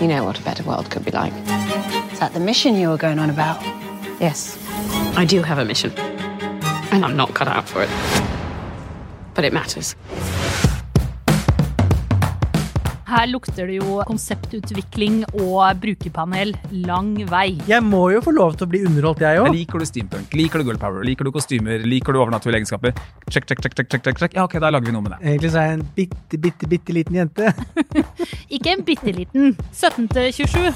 You 0.00 0.06
know 0.06 0.24
what 0.24 0.38
a 0.38 0.42
better 0.42 0.62
world 0.62 0.90
could 0.90 1.04
be 1.04 1.10
like. 1.10 1.32
Is 2.12 2.20
that 2.20 2.30
the 2.32 2.40
mission 2.40 2.76
you 2.76 2.88
were 2.88 2.96
going 2.96 3.18
on 3.18 3.30
about? 3.30 3.60
Yes. 4.20 4.56
I 5.16 5.24
do 5.24 5.42
have 5.42 5.58
a 5.58 5.64
mission, 5.64 5.92
and 5.98 7.04
I'm 7.04 7.16
not 7.16 7.34
cut 7.34 7.48
out 7.48 7.68
for 7.68 7.82
it. 7.82 7.90
But 9.34 9.44
it 9.44 9.52
matters. 9.52 9.96
Her 13.08 13.24
lukter 13.30 13.64
det 13.64 13.78
jo 13.78 14.02
konseptutvikling 14.04 15.22
og 15.40 15.78
brukerpanel 15.80 16.50
lang 16.84 17.14
vei. 17.30 17.56
Jeg 17.70 17.80
må 17.80 18.02
jo 18.12 18.20
få 18.20 18.34
lov 18.36 18.58
til 18.58 18.66
å 18.66 18.70
bli 18.74 18.82
underholdt, 18.84 19.22
jeg 19.24 19.40
òg. 19.40 19.48
Liker 19.54 19.80
du 19.80 19.86
steampunk? 19.88 20.34
Liker 20.36 20.60
du 20.60 20.68
girl 20.68 20.80
power? 20.82 21.00
Liker 21.08 21.24
du 21.24 21.32
kostymer? 21.32 21.80
Liker 21.88 22.12
du 22.12 22.20
overnaturlige 22.20 22.60
egenskaper? 22.60 22.92
Check, 23.32 23.48
check, 23.48 23.62
check, 23.64 23.78
check, 23.78 23.88
check, 23.94 24.20
check. 24.20 24.36
Ja, 24.36 24.44
ok, 24.44 24.58
da 24.60 24.68
lager 24.74 24.90
vi 24.90 24.92
noe 24.92 25.06
med 25.06 25.14
det. 25.14 25.20
Egentlig 25.24 25.52
så 25.54 25.62
er 25.62 25.70
jeg 25.70 25.78
en 25.78 25.86
bitte, 25.96 26.40
bitte, 26.44 26.68
bitte 26.68 26.96
liten 26.98 27.16
jente. 27.16 27.52
Ikke 28.58 28.74
en 28.76 28.84
bitte 28.84 29.14
liten. 29.16 29.56
17 29.72 30.10
til 30.12 30.28
27. 30.44 30.68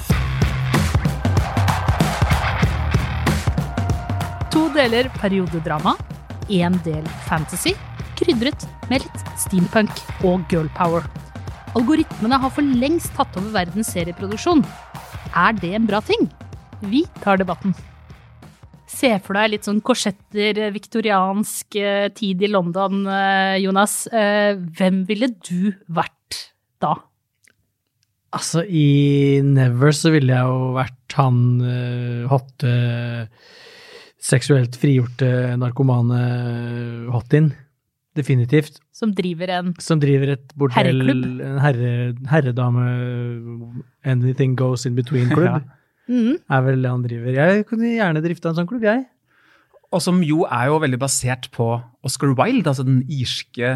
To 4.53 4.63
deler 4.73 5.11
periodedrama, 5.21 5.93
én 6.49 6.81
del 6.85 7.05
fantasy, 7.29 7.75
krydret 8.17 8.65
med 8.89 9.05
litt 9.05 9.37
steampunk 9.45 10.01
og 10.25 10.41
girl 10.49 10.73
power. 10.73 11.05
Algoritmene 11.73 12.37
har 12.37 12.51
for 12.53 12.75
lengst 12.81 13.15
tatt 13.17 13.33
over 13.39 13.49
verdens 13.55 13.89
serieproduksjon. 13.95 14.61
Er 15.33 15.55
det 15.57 15.71
en 15.73 15.87
bra 15.89 16.03
ting? 16.05 16.27
Vi 16.85 17.01
tar 17.23 17.39
debatten. 17.41 17.73
Se 18.93 19.09
for 19.25 19.33
deg 19.39 19.55
litt 19.55 19.65
sånn 19.65 19.81
korsetter, 19.81 20.59
viktoriansk 20.75 21.79
eh, 21.81 22.11
tid 22.13 22.43
i 22.45 22.51
London, 22.51 23.01
eh, 23.09 23.57
Jonas. 23.63 24.03
Eh, 24.13 24.53
Hvem 24.77 25.01
ville 25.09 25.31
du 25.41 25.73
vært 25.89 26.37
da? 26.83 26.93
Altså, 28.37 28.61
i 28.61 29.41
Never 29.45 29.97
så 29.97 30.13
ville 30.13 30.33
jeg 30.33 30.53
jo 30.53 30.71
vært 30.77 31.17
han 31.17 31.41
hotte, 32.29 32.71
seksuelt 34.23 34.77
frigjorte 34.81 35.27
narkomane 35.61 36.21
hot-in. 37.13 37.51
Definitivt. 38.15 38.79
Som 38.93 39.13
driver 39.17 39.49
en 39.49 39.73
Som 39.81 39.99
driver 39.99 40.35
et 40.35 40.51
bordell, 40.55 41.01
Herreklubb. 41.01 41.41
en 41.41 41.59
herre, 41.63 41.93
herredame, 42.29 42.83
anything 44.05 44.55
goes 44.59 44.85
in 44.85 44.95
between-klubb. 44.95 45.63
Mhm. 46.03 46.33
Er 46.51 46.61
vel 46.65 46.81
det 46.83 46.89
han 46.91 47.03
driver. 47.05 47.31
Jeg 47.31 47.65
kunne 47.65 47.87
gjerne 47.95 48.19
drifta 48.19 48.49
en 48.49 48.57
sånn 48.57 48.67
klubb, 48.67 48.83
jeg. 48.83 49.05
Og 49.93 50.01
som 50.03 50.17
jo 50.25 50.41
er 50.43 50.65
jo 50.67 50.79
veldig 50.81 50.99
basert 50.99 51.47
på 51.55 51.67
Oscar 52.03 52.33
Wilde, 52.35 52.67
altså 52.67 52.83
den 52.83 53.05
irske 53.07 53.69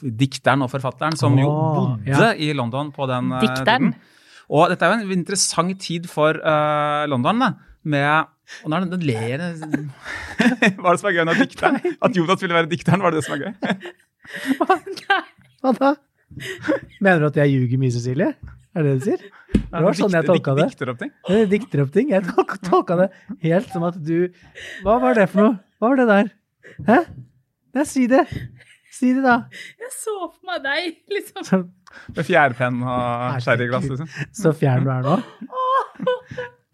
dikteren 0.00 0.62
og 0.64 0.70
forfatteren 0.72 1.12
som 1.18 1.36
jo 1.36 1.50
bodde 1.50 2.08
ja. 2.08 2.30
i 2.38 2.54
London 2.56 2.88
på 2.94 3.04
den 3.10 3.28
eh, 3.36 3.44
Dikteren. 3.44 3.90
tiden. 3.90 3.94
Og 4.48 4.70
dette 4.72 4.86
er 4.86 4.94
jo 4.94 5.00
en 5.02 5.12
interessant 5.18 5.76
tid 5.80 6.08
for 6.08 6.40
uh, 6.40 7.04
London, 7.10 7.44
da, 7.44 7.50
med 7.84 8.32
og 8.62 8.70
nå 8.70 8.76
er 8.76 8.84
det, 8.84 8.90
den 8.92 9.04
ler 9.08 9.44
Hva 10.80 10.90
er 10.90 10.96
det 10.96 11.00
som 11.00 11.08
er 11.10 11.16
gøy 11.16 11.24
med 11.28 11.40
dikteren? 11.40 11.78
At 12.04 12.18
Jonas 12.18 12.42
ville 12.44 12.56
være 12.56 12.70
dikteren, 12.70 13.04
var 13.04 13.14
det 13.14 13.22
det 13.22 13.28
som 13.28 13.36
er 13.36 13.46
gøy? 13.46 13.54
Hva 15.64 15.72
da? 15.78 15.94
Mener 17.00 17.22
du 17.22 17.28
at 17.30 17.38
jeg 17.40 17.54
ljuger 17.54 17.80
mye, 17.80 17.94
Cecilie? 17.94 18.32
Er 18.74 18.82
det 18.84 18.90
det 18.90 18.94
du 18.98 19.06
sier? 19.06 19.26
Det 19.54 19.82
var 19.84 19.96
sånn 19.96 20.16
jeg 20.16 20.26
tolka 20.26 20.54
det. 20.58 20.66
Dikter 20.72 20.90
opp 20.92 21.00
ting. 21.00 21.12
Jeg 21.30 21.50
dikter 21.52 21.82
opp 21.84 21.92
ting. 21.94 22.10
Jeg 22.12 22.26
tolka, 22.26 22.58
tolka 22.66 22.96
det 23.04 23.08
helt 23.44 23.70
som 23.70 23.86
at 23.86 23.96
du 24.02 24.16
Hva 24.84 24.98
var 25.02 25.16
det 25.18 25.28
for 25.30 25.46
noe? 25.46 25.54
Hva 25.78 25.92
var 25.92 26.00
det 26.00 26.08
der? 26.10 26.32
Hæ? 26.88 26.98
Nei, 27.74 27.86
si 27.88 28.04
det. 28.10 28.24
Si 28.94 29.10
det, 29.14 29.22
da. 29.24 29.36
Jeg 29.82 29.90
så 29.94 30.16
for 30.28 30.50
meg 30.50 30.60
deg, 30.66 30.98
liksom. 31.10 31.46
Så, 31.46 31.62
Med 32.14 32.26
fjærpenn 32.26 32.82
og 32.82 33.40
sherryglass, 33.42 33.88
liksom. 33.90 34.10
så 34.34 34.52
fjern 34.58 34.86
du 34.86 34.92
er 34.94 35.06
nå. 35.06 35.16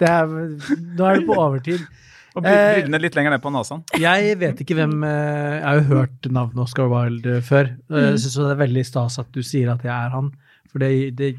Det 0.01 0.09
er, 0.09 0.31
nå 0.31 1.06
er 1.06 1.20
det 1.20 1.27
på 1.29 1.37
overtid. 1.39 1.83
Og 2.39 2.45
Eh, 2.47 2.77
brillene 2.77 3.01
litt 3.03 3.17
lenger 3.19 3.34
ned 3.34 3.43
på 3.43 3.51
nesen. 3.51 3.81
Jeg 3.98 4.36
vet 4.39 4.61
ikke 4.63 4.77
hvem 4.79 4.92
eh, 5.02 5.57
Jeg 5.57 5.64
har 5.67 5.79
jo 5.80 5.86
hørt 5.89 6.29
navnet 6.30 6.63
Oscar 6.63 6.86
Wilde 6.92 7.41
eh, 7.41 7.42
før. 7.42 7.73
Jeg 7.91 8.20
syns 8.23 8.36
det 8.39 8.52
er 8.52 8.61
veldig 8.61 8.85
stas 8.86 9.19
at 9.19 9.33
du 9.35 9.41
sier 9.42 9.73
at 9.73 9.83
jeg 9.83 9.91
er 9.91 10.14
han. 10.14 10.29
For 10.70 10.79
det, 10.79 10.92
det 11.19 11.33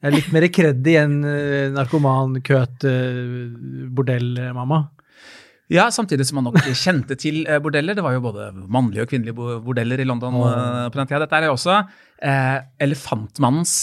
er 0.00 0.14
litt 0.14 0.30
mer 0.32 0.46
kreddig 0.48 0.94
enn 1.02 1.18
en 1.20 1.76
narkoman, 1.76 2.38
køt, 2.46 2.86
eh, 2.88 3.44
bordellmamma. 3.92 4.86
Ja, 5.68 5.90
samtidig 5.92 6.24
som 6.24 6.38
man 6.40 6.48
nok 6.48 6.62
kjente 6.72 7.16
til 7.20 7.42
eh, 7.44 7.60
bordeller. 7.60 7.96
Det 7.96 8.04
var 8.04 8.14
jo 8.16 8.24
både 8.24 8.48
mannlige 8.56 9.04
og 9.04 9.10
kvinnelige 9.10 9.36
bordeller 9.66 10.00
i 10.00 10.06
London 10.08 10.40
eh, 10.40 10.86
på 10.88 10.96
den 10.96 11.10
tida. 11.10 11.20
Dette 11.26 11.36
er 11.42 11.48
jo 11.50 11.56
også 11.58 11.74
eh, 12.24 12.56
Elefantmannens 12.88 13.74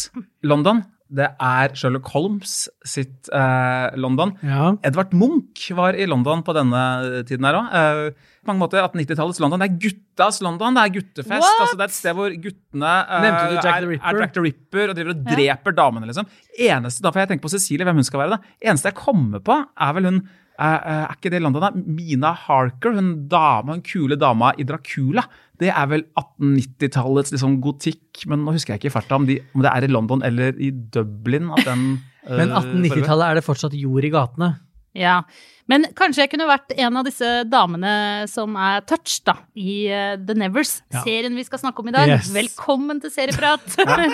London. 0.49 0.81
Det 1.13 1.27
er 1.37 1.75
Sherlock 1.77 2.07
Holmes 2.15 2.53
sitt 2.87 3.29
eh, 3.29 3.97
London. 3.99 4.33
Ja. 4.41 4.71
Edvard 4.87 5.13
Munch 5.13 5.67
var 5.77 5.93
i 5.93 6.07
London 6.09 6.41
på 6.45 6.55
denne 6.57 6.81
tiden 7.29 7.45
her 7.45 7.59
òg. 7.59 7.75
Eh, 7.77 8.31
mange 8.49 8.61
måter 8.61 8.81
1890-tallets 8.81 9.41
London. 9.43 9.61
Det 9.61 9.67
er 9.67 9.77
guttas 9.85 10.39
London. 10.45 10.77
Det 10.77 10.83
er 10.83 10.93
guttefest. 10.99 11.43
What? 11.43 11.59
Altså, 11.63 11.75
det 11.75 11.85
er 11.85 11.91
et 11.91 11.97
sted 11.97 12.17
hvor 12.17 12.37
guttene 12.45 12.93
uh, 13.09 13.25
du 13.25 13.57
Jack 13.57 13.69
er, 13.73 13.87
Ripper? 13.89 14.07
er 14.09 14.23
Jack 14.23 14.33
the 14.37 14.45
Ripper 14.45 14.93
og 14.93 14.97
driver 14.99 15.13
og 15.13 15.27
dreper 15.29 15.77
damene, 15.77 16.09
liksom. 16.09 16.31
Eneste, 16.67 17.03
da 17.05 17.11
får 17.13 17.23
jeg 17.23 17.33
tenke 17.33 17.45
på 17.45 17.53
Cecilie, 17.55 17.87
hvem 17.87 18.01
hun 18.01 18.07
skal 18.07 18.23
være. 18.23 18.37
da. 18.37 18.55
Eneste 18.65 18.91
jeg 18.91 18.99
kommer 18.99 19.43
på, 19.45 19.59
er 19.87 19.95
vel 19.97 20.09
hun 20.09 20.19
eh, 20.21 20.65
eh, 20.65 21.03
Er 21.05 21.15
ikke 21.17 21.33
det 21.33 21.41
i 21.41 21.45
London, 21.45 21.67
da? 21.67 21.85
Mina 21.99 22.33
Harker, 22.45 22.95
hun 22.97 23.13
dama, 23.31 23.75
hun 23.77 23.85
kule 23.85 24.19
dama 24.21 24.53
i 24.57 24.67
Dracula. 24.67 25.25
Det 25.61 25.71
er 25.71 25.87
vel 25.91 26.03
1890-tallets 26.19 27.31
liksom, 27.35 27.59
gotikk, 27.63 28.25
men 28.31 28.43
nå 28.43 28.55
husker 28.55 28.75
jeg 28.75 28.83
ikke 28.83 28.91
i 28.91 28.97
farta 28.97 29.19
om, 29.19 29.29
de, 29.29 29.39
om 29.55 29.63
det 29.63 29.71
er 29.71 29.87
i 29.87 29.91
London 29.91 30.25
eller 30.27 30.57
i 30.59 30.71
Dublin 30.71 31.53
at 31.55 31.63
den 31.67 31.87
Men 32.25 32.49
1890-tallet 32.49 33.27
er 33.27 33.37
det 33.37 33.45
fortsatt 33.45 33.75
jord 33.77 34.05
i 34.07 34.09
gatene. 34.09 34.47
Ja. 34.95 35.19
Men 35.67 35.87
kanskje 35.97 36.23
jeg 36.23 36.29
kunne 36.31 36.45
vært 36.47 36.75
en 36.77 36.99
av 36.99 37.07
disse 37.07 37.29
damene 37.49 37.91
som 38.29 38.53
er 38.59 38.83
touched, 38.85 39.23
da, 39.25 39.33
i 39.57 39.87
eh, 39.89 40.13
The 40.21 40.35
Nevers, 40.37 40.75
Ja. 40.93 41.01
serien 41.07 41.35
vi 41.35 41.45
skal 41.47 41.61
snakke 41.63 41.81
om 41.81 41.89
i 41.89 41.95
dag. 41.95 42.11
Yes. 42.11 42.29
Velkommen 42.35 43.01
til 43.01 43.11
Serieprat! 43.13 43.65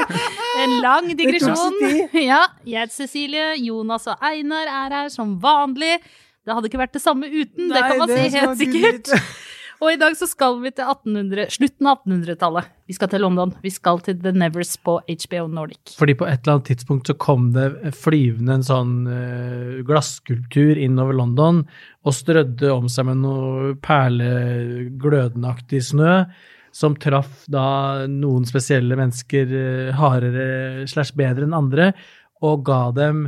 en 0.64 0.78
lang 0.84 1.12
digresjon. 1.19 1.75
Ja, 2.16 2.46
jeg 2.64 2.86
heter 2.86 2.96
Cecilie, 2.96 3.52
Jonas 3.66 4.08
og 4.08 4.24
Einar 4.24 4.72
er 4.72 4.97
her 5.02 5.14
som 5.14 5.36
vanlig. 5.44 5.97
Det 6.42 6.56
hadde 6.56 6.72
ikke 6.72 6.81
vært 6.81 6.96
det 6.96 7.03
samme 7.03 7.28
uten, 7.30 7.68
det 7.69 7.84
kan 7.86 8.00
man 8.02 8.09
si 8.09 8.30
helt 8.40 8.58
sikkert. 8.63 9.12
Og 9.81 9.90
i 9.90 9.97
dag 9.97 10.14
så 10.14 10.28
skal 10.30 10.59
vi 10.62 10.69
til 10.69 10.86
1800, 10.86 11.50
slutten 11.56 11.88
av 11.90 12.03
1800-tallet. 12.03 12.68
Vi 12.86 12.94
skal 12.94 13.09
til 13.09 13.24
London. 13.25 13.50
Vi 13.64 13.72
skal 13.74 13.97
til 14.06 14.19
The 14.22 14.30
Nevers 14.38 14.75
på 14.78 15.00
HBO 15.09 15.47
Nordic. 15.50 15.96
Fordi 15.97 16.14
på 16.19 16.28
et 16.30 16.44
eller 16.44 16.59
annet 16.59 16.68
tidspunkt 16.69 17.09
så 17.09 17.16
kom 17.18 17.47
det 17.56 17.90
flyvende 17.97 18.59
en 18.59 18.66
sånn 18.68 18.92
uh, 19.09 19.81
glasskulptur 19.88 20.78
innover 20.78 21.18
London 21.18 21.64
og 22.06 22.14
strødde 22.14 22.69
om 22.69 22.86
seg 22.94 23.09
med 23.09 23.24
noe 23.24 23.74
perleglødenaktig 23.81 25.81
snø, 25.90 26.30
som 26.78 26.94
traff 27.02 27.50
da 27.52 28.06
noen 28.08 28.46
spesielle 28.48 28.96
mennesker 28.96 29.50
eh, 29.52 29.90
hardere 29.98 30.86
slash 30.88 31.12
bedre 31.19 31.44
enn 31.44 31.58
andre, 31.58 31.90
og 32.46 32.63
ga 32.69 32.94
dem 32.96 33.25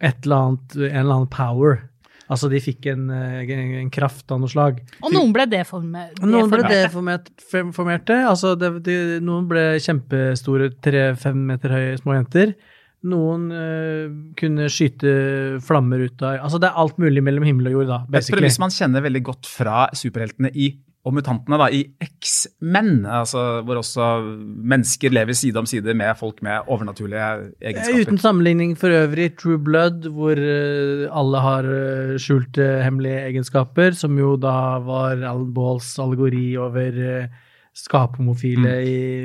et 0.00 0.24
eller 0.24 0.38
annet, 0.38 0.76
en 0.78 1.02
eller 1.02 1.14
annen 1.18 1.34
power. 1.34 1.82
Altså 2.28 2.48
de 2.52 2.60
fikk 2.60 2.86
en, 2.92 3.06
eh, 3.10 3.38
en, 3.54 3.74
en 3.82 3.90
kraft 3.92 4.28
av 4.34 4.40
noe 4.42 4.50
slag. 4.52 4.82
Og 5.00 5.12
noen 5.14 5.30
ble 5.32 5.46
deformert. 5.48 6.18
Noen 6.20 6.50
ble 6.52 6.64
deformert, 6.68 7.30
form- 7.50 7.72
Altså 8.18 8.54
det, 8.60 8.72
de, 8.84 8.96
noen 9.24 9.46
ble 9.48 9.78
kjempestore, 9.80 10.72
tre-fem 10.84 11.38
meter 11.48 11.72
høye 11.72 11.94
små 12.02 12.18
jenter. 12.18 12.52
Noen 13.08 13.46
eh, 13.54 14.08
kunne 14.36 14.66
skyte 14.74 15.60
flammer 15.62 16.02
ut 16.02 16.22
av 16.26 16.40
Altså 16.42 16.58
det 16.58 16.66
er 16.66 16.80
alt 16.82 16.96
mulig 16.98 17.22
mellom 17.22 17.46
himmel 17.46 17.70
og 17.70 17.76
jord, 17.78 17.86
da. 17.92 17.98
Et 18.08 18.16
basically. 18.18 18.40
premiss 18.42 18.58
man 18.58 18.74
kjenner 18.74 19.04
veldig 19.06 19.22
godt 19.30 19.46
fra 19.46 19.84
superheltene 19.94 20.50
i, 20.52 20.72
og 21.08 21.16
mutantene 21.16 21.58
da, 21.60 21.70
i 21.72 21.84
X-Men, 22.04 23.06
altså, 23.08 23.62
hvor 23.64 23.80
også 23.80 24.10
mennesker 24.44 25.14
lever 25.16 25.36
side 25.36 25.60
om 25.60 25.68
side 25.68 25.96
med 25.96 26.12
folk 26.20 26.42
med 26.44 26.68
overnaturlige 26.68 27.18
Eh, 27.18 27.70
egenskaper. 27.70 28.06
Uten 28.06 28.18
sammenligning 28.18 28.76
for 28.78 28.92
øvrig, 28.94 29.32
True 29.38 29.58
Blood, 29.58 30.08
hvor 30.14 30.38
eh, 30.38 31.08
alle 31.10 31.42
har 31.44 31.68
eh, 31.68 32.14
skjulte 32.20 32.66
hemmelige 32.84 33.24
egenskaper, 33.30 33.96
som 33.96 34.18
jo 34.18 34.36
da 34.40 34.78
var 34.84 35.18
Alan 35.18 35.52
Balls 35.54 35.90
allegori 35.98 36.56
over 36.60 36.98
uh, 36.98 37.28
skaphomofile 37.78 38.72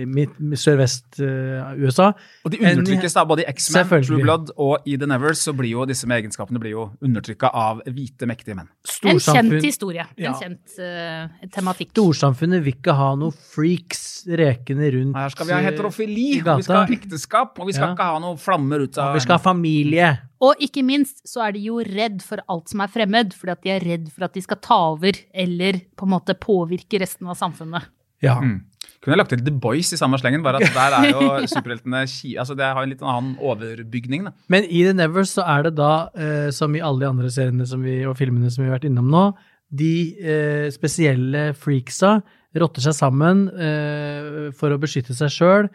Mm. 0.06 0.18
i 0.54 0.58
sørvest-USA. 0.60 2.10
Og 2.46 2.52
de 2.54 2.60
undertrykkes 2.62 3.16
da, 3.18 3.24
både 3.28 3.44
i 3.44 3.48
X-Men, 3.52 3.88
True 4.06 4.22
Blood 4.22 4.52
og 4.62 4.86
i 4.90 4.96
The 5.00 5.08
Nevers, 5.10 5.42
så 5.46 5.54
blir 5.58 5.72
jo 5.74 5.86
disse 5.90 6.08
med 6.10 6.22
egenskapene 6.24 6.62
blir 6.62 6.76
jo 6.76 6.86
undertrykka 7.04 7.50
av 7.54 7.82
hvite, 7.88 8.28
mektige 8.30 8.58
menn. 8.60 8.70
En 9.10 9.20
kjent 9.20 9.58
historie. 9.64 10.06
Ja. 10.18 10.34
En 10.34 10.40
kjent 10.42 10.78
uh, 10.80 11.48
tematikk. 11.54 11.94
Storsamfunnet 11.96 12.64
vil 12.66 12.76
ikke 12.78 12.96
ha 12.98 13.14
noe 13.20 13.34
freaks 13.54 14.04
rekende 14.28 14.92
rundt 14.96 15.18
Her 15.20 15.34
skal 15.34 15.50
vi 15.50 15.56
ha 15.56 15.62
heterofili, 15.66 16.28
og 16.44 16.62
vi 16.62 16.68
skal 16.68 16.82
ha 16.84 16.86
ekteskap, 16.98 17.58
og 17.60 17.68
vi 17.68 17.74
skal 17.76 17.90
Ja. 17.90 17.94
ikke 17.98 18.12
ha 18.14 18.20
noe 18.24 18.38
flammer 18.40 18.86
ut 18.86 18.98
av 18.98 19.14
Vi 19.18 19.24
skal 19.26 19.38
ha 19.38 19.44
familie. 19.44 20.12
Og 20.44 20.60
ikke 20.60 20.84
minst 20.84 21.22
så 21.28 21.46
er 21.48 21.54
de 21.56 21.60
jo 21.70 21.78
redd 21.80 22.22
for 22.22 22.42
alt 22.52 22.68
som 22.70 22.82
er 22.84 22.88
fremmed, 22.92 23.34
fordi 23.34 23.52
at 23.52 23.62
de 23.64 23.70
er 23.72 23.80
redd 23.80 24.10
for 24.12 24.26
at 24.26 24.34
de 24.34 24.42
skal 24.44 24.58
ta 24.58 24.76
over 24.92 25.14
eller 25.34 25.80
på 25.96 26.04
en 26.08 26.12
måte 26.12 26.36
påvirke 26.36 27.00
resten 27.00 27.28
av 27.32 27.38
samfunnet. 27.40 27.84
Ja. 28.24 28.40
Mm. 28.42 28.62
Kunne 29.04 29.18
jeg 29.18 29.20
lagt 29.20 29.34
til 29.34 29.42
The 29.44 29.52
Boys 29.60 29.90
i 29.92 30.00
samme 30.00 30.18
slengen, 30.20 30.44
bare 30.46 30.62
at 30.64 30.76
der 30.78 30.96
er 30.96 31.10
jo 31.12 31.48
superheltene 31.52 32.06
altså 32.40 32.56
Det 32.56 32.70
har 32.70 32.84
en 32.84 32.94
litt 32.94 33.04
annen 33.04 33.34
overbygning. 33.40 34.30
da. 34.30 34.32
Men 34.48 34.68
i 34.70 34.86
The 34.88 34.94
Nevers 34.96 35.36
så 35.36 35.44
er 35.44 35.68
det 35.68 35.74
da, 35.80 36.08
eh, 36.16 36.52
som 36.56 36.76
i 36.76 36.84
alle 36.84 37.04
de 37.04 37.10
andre 37.10 37.32
seriene 37.32 37.68
som 37.68 37.84
vi, 37.84 38.00
og 38.08 38.16
filmene 38.20 38.52
som 38.52 38.64
vi 38.64 38.70
har 38.72 38.78
vært 38.78 38.88
innom 38.88 39.12
nå, 39.12 39.26
de 39.74 39.96
eh, 40.22 40.70
spesielle 40.72 41.50
freaksa 41.58 42.20
rotter 42.62 42.86
seg 42.86 42.96
sammen 42.96 43.48
eh, 43.58 44.54
for 44.56 44.72
å 44.74 44.80
beskytte 44.82 45.16
seg 45.18 45.34
sjøl. 45.34 45.70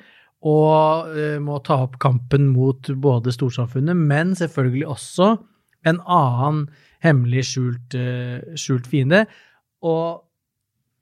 Og 0.47 1.11
eh, 1.19 1.39
må 1.43 1.59
ta 1.67 1.81
opp 1.85 1.99
kampen 2.03 2.47
mot 2.55 2.91
både 3.03 3.35
storsamfunnet, 3.35 3.99
men 3.99 4.37
selvfølgelig 4.39 4.87
også 4.95 5.33
en 5.89 5.99
annen 6.07 6.69
hemmelig 7.05 7.49
skjult, 7.51 7.97
eh, 7.99 8.55
skjult 8.59 8.87
fiende. 8.91 9.25
Og 9.83 10.23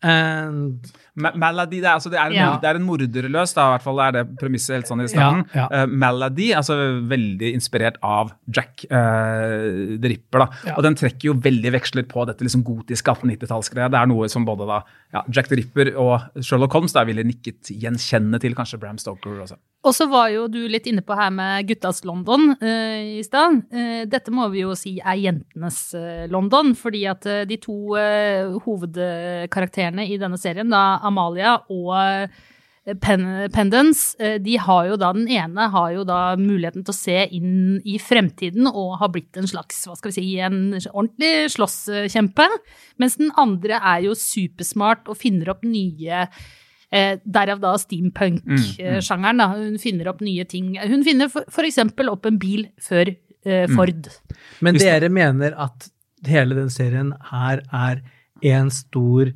and 0.04 0.90
Malady, 1.16 1.78
det 1.81 1.87
er, 1.88 1.94
altså, 1.94 2.10
det 2.12 2.19
er, 2.20 2.26
en, 2.26 2.34
Ja. 2.37 2.58
er 2.62 2.76
en 2.76 2.84
morderløs, 2.84 3.54
da, 3.56 3.64
i 3.64 3.72
hvert 3.76 3.84
fall 3.87 4.00
er 4.04 4.12
det 4.12 4.25
premisset 4.40 4.75
helt 4.76 4.90
sånn 4.90 5.00
i 5.00 5.08
starten. 5.08 5.46
Ja, 5.54 5.64
ja. 5.72 5.84
Uh, 5.84 5.87
Malady, 5.88 6.50
altså 6.52 6.76
veldig 7.08 7.54
inspirert 7.56 7.96
av 8.04 8.34
Jack 8.52 8.84
uh, 8.90 9.96
the 9.96 10.12
Ripper. 10.12 10.44
da. 10.44 10.48
Ja. 10.69 10.75
Og 10.76 10.84
den 10.84 10.98
trekker 11.00 11.31
jo 11.31 11.37
veldig 11.40 11.72
veksler 11.78 12.04
på 12.10 12.26
dette 12.28 12.44
liksom 12.44 12.64
gotiske 12.66 13.14
1890-tallsgreia. 13.16 13.88
Det 13.93 14.00
er 14.02 14.10
noe 14.12 14.28
som 14.32 14.44
både 14.44 14.69
da, 14.69 14.82
ja, 15.16 15.25
Jack 15.32 15.48
the 15.48 15.56
Ripper 15.62 15.94
og 15.96 16.42
Sherlock 16.44 16.76
Holmes 16.76 16.92
da 16.96 17.06
ville 17.08 17.25
nikket 17.25 17.72
gjenkjenne 17.72 18.40
til 18.42 18.54
kanskje 18.58 18.81
Bram 18.82 19.00
Stoker 19.00 19.40
også. 19.46 19.56
Og 19.86 19.94
så 19.94 20.08
var 20.10 20.32
jo 20.34 20.48
du 20.50 20.64
litt 20.66 20.88
inne 20.90 21.04
på 21.06 21.14
her 21.14 21.30
med 21.34 21.68
guttas 21.68 22.02
London 22.06 22.56
eh, 22.58 23.20
i 23.20 23.22
stad. 23.26 23.60
Eh, 23.70 24.02
dette 24.10 24.34
må 24.34 24.48
vi 24.50 24.64
jo 24.64 24.74
si 24.78 24.96
er 24.98 25.20
jentenes 25.22 25.78
eh, 25.94 26.24
London, 26.32 26.74
fordi 26.78 27.04
at 27.06 27.28
eh, 27.30 27.44
de 27.46 27.60
to 27.62 27.94
eh, 28.00 28.50
hovedkarakterene 28.66 30.08
i 30.10 30.18
denne 30.18 30.40
serien, 30.42 30.74
da 30.74 30.98
Amalia 31.06 31.60
og 31.70 31.94
eh, 32.00 32.42
Pen 33.02 33.24
Pendance, 33.54 34.16
eh, 34.22 34.36
de 34.42 34.58
har 34.62 34.90
jo 34.90 34.98
da, 34.98 35.12
den 35.14 35.30
ene 35.30 35.70
har 35.70 35.94
jo 35.94 36.02
da 36.06 36.20
muligheten 36.38 36.82
til 36.86 36.94
å 36.94 36.98
se 36.98 37.22
inn 37.38 37.80
i 37.86 37.96
fremtiden 38.02 38.66
og 38.70 38.98
har 39.00 39.14
blitt 39.14 39.38
en 39.38 39.46
slags, 39.50 39.84
hva 39.86 39.94
skal 39.98 40.10
vi 40.12 40.18
si, 40.18 40.28
en 40.42 40.60
ordentlig 40.92 41.50
slåsskjempe. 41.54 42.46
Mens 43.02 43.18
den 43.22 43.34
andre 43.38 43.78
er 43.78 44.06
jo 44.06 44.18
supersmart 44.18 45.10
og 45.10 45.18
finner 45.22 45.54
opp 45.54 45.66
nye 45.66 46.26
Eh, 46.92 47.16
derav 47.26 47.58
da 47.60 47.72
steampunk-sjangeren. 47.82 49.38
da. 49.42 49.48
Hun 49.56 49.78
finner 49.82 50.08
opp 50.12 50.20
nye 50.22 50.44
ting. 50.46 50.76
Hun 50.78 51.02
finner 51.04 51.26
eksempel 51.66 52.08
opp 52.12 52.26
en 52.26 52.38
bil 52.38 52.68
før 52.80 53.10
eh, 53.44 53.66
Ford. 53.74 54.06
Men 54.62 54.74
Hvis- 54.76 54.86
dere 54.86 55.08
mener 55.10 55.54
at 55.58 55.88
hele 56.26 56.54
den 56.54 56.70
serien 56.70 57.12
her 57.30 57.60
er 57.72 58.02
en 58.42 58.70
stor 58.70 59.32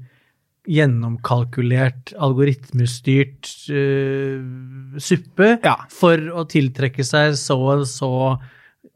gjennomkalkulert, 0.70 2.12
algoritmestyrt 2.20 3.48
uh, 3.72 4.98
suppe 5.00 5.58
Ja. 5.64 5.76
for 5.90 6.16
å 6.36 6.44
tiltrekke 6.50 7.04
seg 7.06 7.34
så 7.40 7.56
og 7.80 7.86
så 7.88 8.10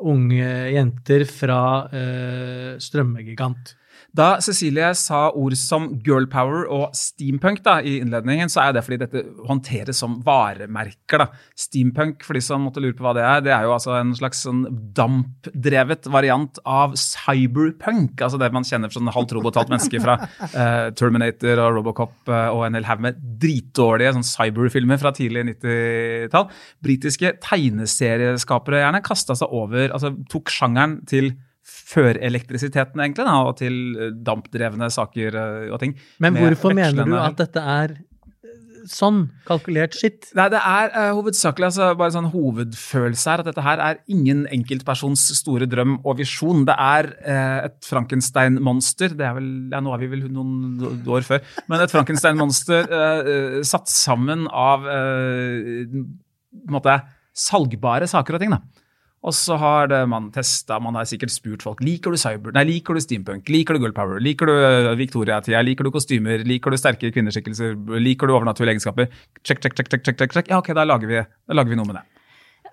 unge 0.05 0.49
jenter 0.75 1.25
fra 1.29 1.61
uh, 1.89 2.75
strømmegigant. 2.83 3.75
Da 4.15 4.37
Cecilie 4.39 4.93
sa 4.95 5.25
ord 5.35 5.57
som 5.59 5.89
girl 6.07 6.29
power 6.31 6.69
og 6.71 6.93
steampunk 6.95 7.65
da, 7.65 7.81
i 7.83 7.97
innledningen, 7.99 8.51
så 8.53 8.63
er 8.63 8.77
det 8.77 8.85
fordi 8.87 9.01
dette 9.01 9.23
håndteres 9.49 9.99
som 9.99 10.21
varemerker. 10.23 11.25
da. 11.25 11.27
Steampunk, 11.59 12.23
for 12.23 12.39
de 12.39 12.43
som 12.45 12.63
måtte 12.63 12.83
lure 12.83 12.95
på 12.95 13.03
hva 13.03 13.15
det 13.17 13.25
er, 13.27 13.43
det 13.43 13.55
er 13.57 13.67
jo 13.67 13.73
altså 13.75 13.97
en 13.99 14.13
slags 14.15 14.45
sånn 14.47 14.63
dampdrevet 14.95 16.07
variant 16.15 16.61
av 16.63 16.95
cyberpunk. 17.01 18.23
Altså 18.23 18.39
det 18.39 18.53
man 18.55 18.67
kjenner 18.67 18.93
som 18.95 19.11
halvt 19.11 19.35
robot, 19.35 19.59
halvt 19.59 19.73
menneske 19.75 20.03
fra 20.05 20.15
eh, 20.63 20.93
Terminator 20.95 21.65
og 21.65 21.81
Robocop 21.81 22.31
eh, 22.31 22.53
og 22.55 22.69
en 22.69 22.79
hel 22.79 22.87
haug 22.87 23.03
med 23.09 23.19
dritdårlige 23.43 24.15
sånn 24.15 24.29
cyberfilmer 24.29 25.03
fra 25.03 25.11
tidlig 25.17 25.43
90-tall. 25.57 26.47
Britiske 26.87 27.35
tegneserieskapere 27.43 28.85
gjerne 28.85 29.03
kasta 29.11 29.35
seg 29.43 29.59
over, 29.59 29.89
altså 29.91 30.15
tok 30.31 30.55
sjangeren 30.55 31.01
til 31.11 31.33
før 31.65 32.19
elektrisiteten, 32.21 33.01
egentlig, 33.01 33.27
da, 33.27 33.37
og 33.49 33.57
til 33.61 33.77
eh, 33.97 34.11
dampdrevne 34.27 34.91
saker 34.93 35.39
eh, 35.41 35.71
og 35.73 35.81
ting. 35.83 35.95
Men 36.23 36.37
hvorfor 36.37 36.77
mener 36.77 37.09
du 37.09 37.15
at 37.17 37.39
dette 37.39 37.63
er 37.63 37.95
eh, 37.97 38.51
sånn 38.91 39.23
kalkulert 39.49 39.97
skitt? 39.97 40.29
Nei, 40.37 40.51
det 40.53 40.61
er 40.61 40.93
uh, 40.93 41.15
hovedsakelig 41.17 41.71
altså, 41.71 41.89
bare 41.97 42.13
sånn 42.19 42.29
hovedfølelse 42.35 43.33
her, 43.33 43.43
at 43.43 43.49
dette 43.49 43.65
her 43.65 43.85
er 43.87 44.03
ingen 44.13 44.45
enkeltpersons 44.53 45.25
store 45.41 45.69
drøm 45.71 45.97
og 46.03 46.21
visjon. 46.21 46.67
Det 46.69 46.77
er 46.77 47.11
uh, 47.25 47.59
et 47.71 47.81
Frankenstein-monster, 47.89 49.17
det 49.17 49.29
er 49.31 49.41
vel, 49.41 49.51
ja, 49.73 49.81
nå 49.81 49.97
er 49.97 50.05
vi 50.05 50.13
vel 50.13 50.29
noen 50.29 51.03
år 51.17 51.25
før, 51.25 51.43
men 51.73 51.81
et 51.81 51.97
Frankenstein-monster 51.97 52.93
uh, 52.93 53.61
satt 53.73 53.89
sammen 53.93 54.49
av 54.53 54.85
på 54.85 56.69
en 56.69 56.75
måte, 56.77 57.01
salgbare 57.35 58.07
saker 58.07 58.37
og 58.37 58.43
ting. 58.45 58.53
da. 58.53 58.84
Og 59.25 59.33
så 59.33 59.57
har 59.57 59.93
man 60.11 60.27
testa, 60.35 60.77
man 60.85 60.99
har 60.99 61.07
sikkert 61.09 61.33
spurt 61.33 61.63
folk 61.65 61.79
liker 61.85 62.13
du 62.13 62.21
cyber, 62.21 62.53
nei, 62.53 62.67
liker 62.69 62.97
du 62.97 63.01
steampunk, 63.01 63.49
liker 63.49 63.77
du 63.77 63.81
girl 63.81 63.95
power, 63.97 64.21
liker 64.21 64.51
du 64.51 64.53
uh, 64.53 64.91
Victoria-tida, 65.01 65.63
liker 65.65 65.89
du 65.89 65.93
kostymer, 65.95 66.45
liker 66.45 66.75
du 66.75 66.81
sterke 66.81 67.09
kvinneskikkelser, 67.15 67.73
liker 68.05 68.29
du 68.29 68.35
overnaturlige 68.37 68.77
egenskaper. 68.77 69.09
Check, 69.41 69.65
check, 69.65 69.79
check, 69.79 69.89
check, 69.89 70.05
check, 70.05 70.21
check. 70.21 70.53
Ja, 70.53 70.61
ok, 70.61 70.75
da 70.77 70.85
lager 70.85 71.09
vi, 71.09 71.25
da 71.25 71.57
lager 71.57 71.73
vi 71.73 71.81
noe 71.81 71.89
med 71.89 72.03
det. 72.03 72.05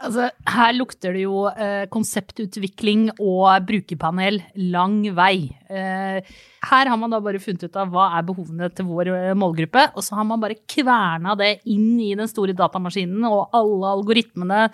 Altså, 0.02 0.30
her 0.50 0.74
lukter 0.74 1.14
det 1.14 1.26
jo 1.28 1.44
eh, 1.52 1.86
konseptutvikling 1.94 3.10
og 3.22 3.68
brukerpanel 3.68 4.40
lang 4.74 4.98
vei. 5.18 5.52
Eh, 5.70 6.32
her 6.72 6.90
har 6.90 6.98
man 7.00 7.14
da 7.14 7.20
bare 7.22 7.42
funnet 7.42 7.68
ut 7.68 7.78
av 7.78 7.92
hva 7.94 8.08
er 8.18 8.26
behovene 8.26 8.70
til 8.74 8.88
vår 8.90 9.12
eh, 9.14 9.34
målgruppe, 9.38 9.88
og 9.94 10.06
så 10.06 10.18
har 10.18 10.28
man 10.30 10.42
bare 10.42 10.58
kverna 10.70 11.36
det 11.38 11.52
inn 11.70 12.00
i 12.02 12.16
den 12.18 12.30
store 12.32 12.58
datamaskinen 12.58 13.28
og 13.30 13.54
alle 13.58 13.94
algoritmene 14.00 14.66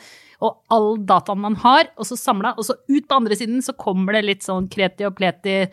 og 0.46 0.62
all 0.72 0.92
dataen 1.10 1.44
man 1.44 1.60
har, 1.64 1.92
og 1.98 2.08
så 2.08 2.18
samla, 2.20 2.56
og 2.56 2.68
så 2.68 2.78
ut 2.88 3.08
på 3.08 3.20
andre 3.20 3.38
siden 3.40 3.64
så 3.66 3.76
kommer 3.76 4.16
det 4.16 4.28
litt 4.28 4.48
sånn 4.48 4.70
kreti 4.72 5.08
og 5.08 5.18
pleti 5.18 5.64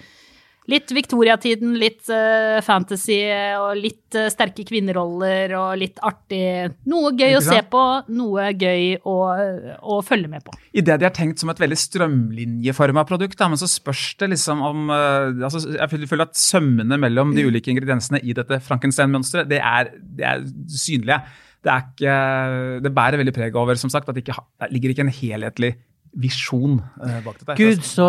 Litt 0.72 0.88
Victoria-tiden, 0.96 1.75
litt 1.76 2.06
uh, 2.08 2.56
fantasy 2.64 3.19
og 3.61 3.75
litt 3.76 4.16
uh, 4.16 4.31
sterke 4.32 4.64
kvinneroller 4.64 5.52
og 5.58 5.75
litt 5.76 5.99
artig. 6.00 6.70
Noe 6.88 7.11
gøy 7.12 7.37
å 7.37 7.43
se 7.44 7.58
på, 7.69 7.82
noe 8.16 8.46
gøy 8.56 8.94
å, 9.05 9.16
å 9.84 9.99
følge 10.06 10.31
med 10.32 10.46
på. 10.46 10.55
Idet 10.72 10.96
de 11.02 11.08
er 11.11 11.12
tenkt 11.12 11.43
som 11.43 11.52
et 11.52 11.61
veldig 11.61 11.76
strømlinjeforma 11.82 13.05
produkt, 13.08 13.37
da, 13.40 13.50
men 13.52 13.61
så 13.61 13.69
spørs 13.69 14.06
det 14.22 14.31
liksom 14.32 14.62
om 14.64 14.88
uh, 14.88 15.34
altså, 15.44 15.66
Jeg 15.76 16.06
føler- 16.08 16.25
at 16.25 16.38
sømmene 16.40 16.96
mellom 17.02 17.34
de 17.37 17.44
ulike 17.44 17.69
ingrediensene 17.72 18.22
i 18.25 18.32
dette 18.37 18.56
Frankenstein-mønsteret, 18.64 19.50
det, 19.50 19.61
det 20.16 20.28
er 20.31 20.46
synlige. 20.72 21.19
Det, 21.64 21.75
er 21.75 21.84
ikke, 21.90 22.14
det 22.87 22.94
bærer 22.96 23.20
veldig 23.20 23.34
preg 23.37 23.58
over 23.61 23.76
som 23.81 23.93
sagt, 23.93 24.08
at 24.08 24.16
det 24.16 24.25
ikke 24.25 24.38
det 24.62 24.70
ligger 24.72 24.94
ikke 24.94 25.05
en 25.05 25.12
helhetlig 25.12 25.75
visjon 26.25 26.78
bak 27.25 27.42
dette. 27.42 27.59
Gud, 27.59 27.85
så 27.85 28.09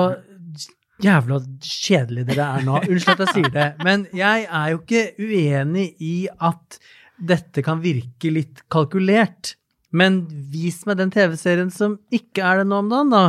jævla 1.03 1.39
kjedelig 1.59 2.25
dere 2.29 2.45
er 2.57 2.65
nå. 2.65 2.79
Unnskyld 2.83 3.17
at 3.17 3.23
jeg 3.25 3.35
sier 3.35 3.51
det, 3.53 3.67
men 3.83 4.07
jeg 4.15 4.47
er 4.47 4.71
jo 4.71 4.81
ikke 4.81 5.05
uenig 5.19 5.87
i 6.03 6.15
at 6.33 6.79
dette 7.15 7.63
kan 7.65 7.81
virke 7.83 8.31
litt 8.33 8.63
kalkulert. 8.71 9.55
Men 9.95 10.25
vis 10.51 10.83
meg 10.87 10.97
den 10.99 11.13
TV-serien 11.13 11.71
som 11.71 11.99
ikke 12.13 12.43
er 12.43 12.61
det 12.61 12.67
nå 12.69 12.75
om 12.83 12.89
dagen, 12.91 13.13
da. 13.13 13.25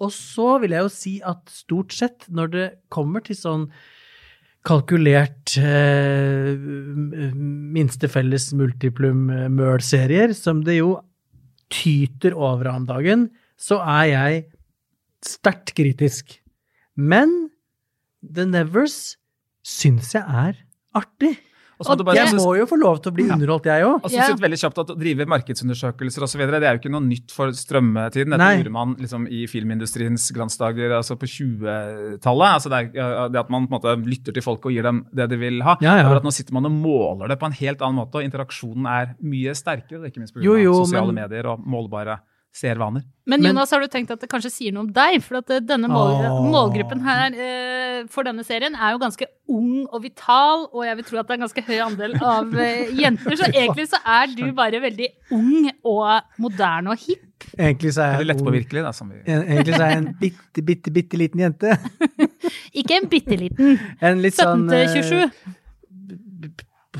Og 0.00 0.12
så 0.12 0.58
vil 0.60 0.72
jeg 0.76 0.82
jo 0.84 0.92
si 0.92 1.14
at 1.24 1.50
stort 1.52 1.92
sett, 1.96 2.26
når 2.28 2.46
det 2.52 2.66
kommer 2.92 3.20
til 3.24 3.36
sånn 3.38 3.70
kalkulert 4.66 5.56
eh, 5.62 6.56
minste 7.76 8.08
multiplum-møl-serier, 8.10 10.34
som 10.36 10.64
det 10.66 10.76
jo 10.80 10.90
tyter 11.72 12.32
over 12.34 12.66
om 12.72 12.86
dagen, 12.88 13.28
så 13.56 13.78
er 13.80 14.04
jeg 14.10 14.44
sterkt 15.24 15.74
kritisk. 15.78 16.45
Men 16.96 17.50
The 18.24 18.46
Nevers 18.48 19.16
syns 19.66 20.14
jeg 20.16 20.24
er 20.24 20.62
artig. 20.96 21.36
Og 21.76 22.00
bare 22.06 22.16
Jeg 22.16 22.32
må 22.38 22.54
jo 22.56 22.64
få 22.64 22.78
lov 22.80 23.02
til 23.04 23.12
å 23.12 23.14
bli 23.18 23.26
underholdt, 23.28 23.66
jeg 23.68 23.84
òg. 23.84 23.98
Og 24.00 24.08
så 24.08 24.16
synes 24.30 24.40
veldig 24.40 24.58
kjapt 24.62 24.78
at 24.80 24.92
Å 24.94 24.96
drive 24.96 25.26
markedsundersøkelser 25.28 26.40
videre, 26.40 26.60
det 26.62 26.68
er 26.70 26.78
jo 26.78 26.80
ikke 26.80 26.92
noe 26.94 27.04
nytt 27.04 27.34
for 27.36 27.52
strømmetiden. 27.52 28.32
Dette 28.32 28.48
gjorde 28.62 28.72
man 28.72 28.94
liksom 28.96 29.26
i 29.28 29.42
filmindustriens 29.50 30.24
glansdager 30.32 30.94
altså 30.96 31.18
på 31.20 31.28
20-tallet. 31.28 32.54
Altså 32.56 32.72
det, 32.72 32.80
det 32.96 33.42
at 33.42 33.52
man 33.52 33.68
på 33.68 33.76
en 33.76 33.76
måte 33.76 34.08
lytter 34.08 34.36
til 34.36 34.46
folk 34.46 34.64
og 34.64 34.72
gir 34.72 34.88
dem 34.88 35.02
det 35.12 35.28
de 35.34 35.40
vil 35.42 35.60
ha. 35.66 35.76
Ja, 35.84 35.98
ja. 36.00 36.08
At 36.16 36.24
Nå 36.24 36.32
sitter 36.32 36.56
man 36.56 36.70
og 36.70 36.72
måler 36.72 37.28
det 37.28 37.36
på 37.42 37.50
en 37.50 37.58
helt 37.60 37.84
annen 37.84 38.00
måte, 38.00 38.22
og 38.22 38.24
interaksjonen 38.30 38.88
er 38.88 39.12
mye 39.20 39.52
sterkere. 39.58 40.08
Ikke 40.08 40.24
minst 40.24 40.32
pga. 40.32 40.46
Jo, 40.48 40.56
jo, 40.62 40.78
sosiale 40.86 41.12
men- 41.12 41.26
medier 41.26 41.52
og 41.52 41.60
målbare 41.60 42.22
seervaner. 42.56 43.04
Men, 43.26 43.40
Men- 43.42 43.50
Jonas, 43.50 43.70
har 43.74 43.82
du 43.82 43.88
tenkt 43.90 44.10
at 44.14 44.22
det 44.22 44.28
kanskje 44.30 44.52
sier 44.54 44.74
noe 44.74 44.86
om 44.86 44.92
deg? 44.94 45.18
For 45.24 45.40
at 45.40 45.50
eh, 45.50 45.62
denne 45.66 45.90
mål, 45.90 46.14
målgruppen 46.46 47.02
her 47.04 47.34
eh, 47.34 48.04
for 48.12 48.26
denne 48.28 48.44
serien 48.46 48.76
er 48.76 48.94
jo 48.94 49.00
ganske 49.02 49.26
ung 49.52 49.86
og 49.86 50.02
vital, 50.04 50.66
og 50.72 50.84
jeg 50.86 50.98
vil 50.98 51.08
tro 51.08 51.20
at 51.20 51.28
det 51.28 51.34
er 51.34 51.40
en 51.40 51.46
ganske 51.46 51.64
høy 51.66 51.78
andel 51.86 52.16
av 52.20 52.56
eh, 52.62 52.92
jenter. 52.96 53.36
Så 53.40 53.50
egentlig 53.60 53.88
så 53.92 54.00
er 54.02 54.32
du 54.34 54.44
bare 54.56 54.82
veldig 54.84 55.10
ung 55.36 55.70
og 55.84 56.40
moderne 56.42 56.94
og 56.94 57.02
hipp. 57.06 57.22
Egentlig 57.58 57.92
så 57.92 58.06
er 58.06 58.16
jeg 58.16 58.30
lettpåvirkelig. 58.30 58.82
da, 58.86 58.92
som 58.96 59.10
vi... 59.12 59.20
Egentlig 59.26 59.76
så 59.76 59.82
er 59.84 59.90
jeg 59.92 60.02
en 60.04 60.10
bitte, 60.20 60.62
bitte, 60.64 60.94
bitte 60.94 61.20
liten 61.20 61.42
jente. 61.44 61.76
Ikke 62.80 62.96
en 63.02 63.08
bitte 63.12 63.36
liten. 63.36 63.78
En 64.06 64.22
litt 64.24 64.38
sånn 64.38 64.68
17 64.68 64.72
til 64.72 64.82
eh, 64.86 65.30
27. 65.34 65.56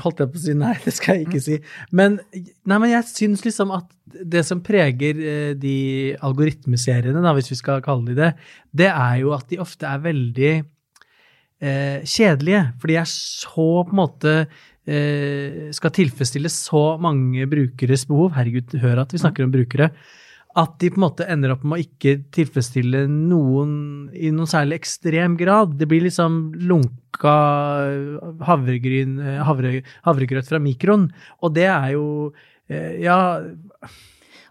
holdt 0.03 0.21
jeg 0.23 0.31
på 0.31 0.39
å 0.39 0.43
si 0.43 0.55
nei, 0.57 0.73
det 0.83 0.93
skal 0.95 1.19
jeg 1.19 1.27
ikke 1.27 1.43
si. 1.43 1.57
Men, 1.95 2.19
nei, 2.67 2.77
men 2.77 2.91
jeg 2.91 3.09
syns 3.09 3.43
liksom 3.45 3.73
at 3.75 3.89
det 4.07 4.43
som 4.47 4.63
preger 4.63 5.19
eh, 5.19 5.51
de 5.59 5.77
algoritmeseriene, 6.25 7.21
da, 7.23 7.33
hvis 7.37 7.51
vi 7.53 7.59
skal 7.59 7.83
kalle 7.85 8.11
de 8.11 8.17
det, 8.17 8.31
det 8.83 8.89
er 8.91 9.21
jo 9.23 9.33
at 9.35 9.47
de 9.51 9.61
ofte 9.63 9.89
er 9.89 10.03
veldig 10.05 10.53
eh, 10.55 11.99
kjedelige. 12.07 12.63
For 12.79 12.91
de 12.91 12.99
er 13.01 13.09
så 13.11 13.69
på 13.87 13.95
en 13.95 14.01
måte 14.01 14.35
eh, 14.37 15.67
skal 15.75 15.95
tilfredsstille 15.97 16.51
så 16.53 16.85
mange 17.03 17.49
brukeres 17.49 18.07
behov. 18.09 18.33
Herregud, 18.37 18.77
hør 18.83 19.03
at 19.03 19.13
vi 19.13 19.21
snakker 19.23 19.47
om 19.47 19.53
brukere. 19.53 19.91
At 20.57 20.79
de 20.81 20.89
på 20.89 20.97
en 20.97 21.05
måte 21.05 21.25
ender 21.29 21.51
opp 21.53 21.61
med 21.67 21.77
å 21.77 21.83
ikke 21.83 22.15
tilfredsstille 22.33 23.03
noen 23.11 23.71
i 24.17 24.31
noen 24.33 24.49
særlig 24.49 24.79
ekstrem 24.81 25.35
grad. 25.37 25.75
Det 25.77 25.85
blir 25.89 26.01
liksom 26.07 26.39
lunka 26.65 27.35
havregryn, 28.47 29.19
eh, 29.21 29.41
havre, 29.45 29.83
havregrøt 30.07 30.49
fra 30.49 30.61
mikroen. 30.63 31.11
Og 31.45 31.53
det 31.53 31.67
er 31.69 31.91
jo 31.93 32.07
eh, 32.69 32.97
Ja, 33.05 33.19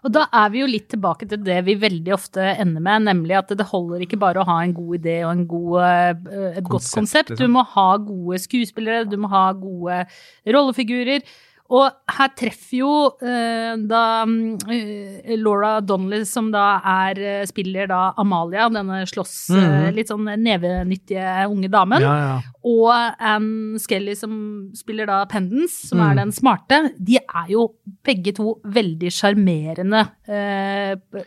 Og 0.05 0.13
da 0.15 0.23
er 0.31 0.53
vi 0.53 0.61
jo 0.61 0.69
litt 0.71 0.87
tilbake 0.93 1.27
til 1.27 1.41
det 1.43 1.57
vi 1.67 1.75
veldig 1.75 2.13
ofte 2.15 2.45
ender 2.53 2.79
med, 2.85 3.03
nemlig 3.09 3.35
at 3.41 3.51
det 3.59 3.67
holder 3.67 4.05
ikke 4.05 4.19
bare 4.21 4.39
å 4.39 4.47
ha 4.47 4.61
en 4.63 4.75
god 4.77 5.01
idé 5.01 5.17
og 5.25 5.33
en 5.33 5.43
god, 5.49 5.75
et 5.83 6.31
et 6.61 6.63
godt 6.63 6.87
Konsept, 6.87 6.95
konsept. 7.01 7.33
Du 7.33 7.43
liksom. 7.43 7.57
må 7.57 7.65
ha 7.73 7.89
gode 7.99 8.39
skuespillere, 8.45 9.09
du 9.11 9.17
må 9.19 9.27
ha 9.33 9.51
gode 9.51 10.05
rollefigurer. 10.47 11.27
Og 11.69 11.91
her 12.15 12.29
treffer 12.39 12.77
jo 12.79 12.91
eh, 13.19 13.73
da 13.89 14.23
eh, 14.71 15.33
Laura 15.35 15.81
Donnelly, 15.83 16.21
som 16.25 16.47
da 16.53 16.77
er 16.87 17.19
eh, 17.19 17.45
spiller 17.49 17.89
da 17.91 18.13
Amalia, 18.17 18.69
denne 18.71 19.01
slåss 19.09 19.35
Mhm. 19.57 19.93
litt 19.95 20.07
sånn 20.11 20.27
nevenyttige 20.43 21.47
unge 21.49 21.69
damen, 21.71 22.01
ja, 22.01 22.13
ja. 22.19 22.37
og 22.63 23.15
Anne 23.19 23.79
Skelly 23.79 24.15
som 24.15 24.71
spiller 24.75 25.05
da 25.09 25.25
Pendens, 25.25 25.75
som 25.89 25.99
Mm. 25.99 26.05
er 26.11 26.15
den 26.21 26.31
smarte, 26.31 26.79
de 26.99 27.17
er 27.17 27.47
jo 27.49 27.67
begge 28.05 28.33
to 28.35 28.55
veldig 28.65 29.11
sjarmerende 29.11 30.05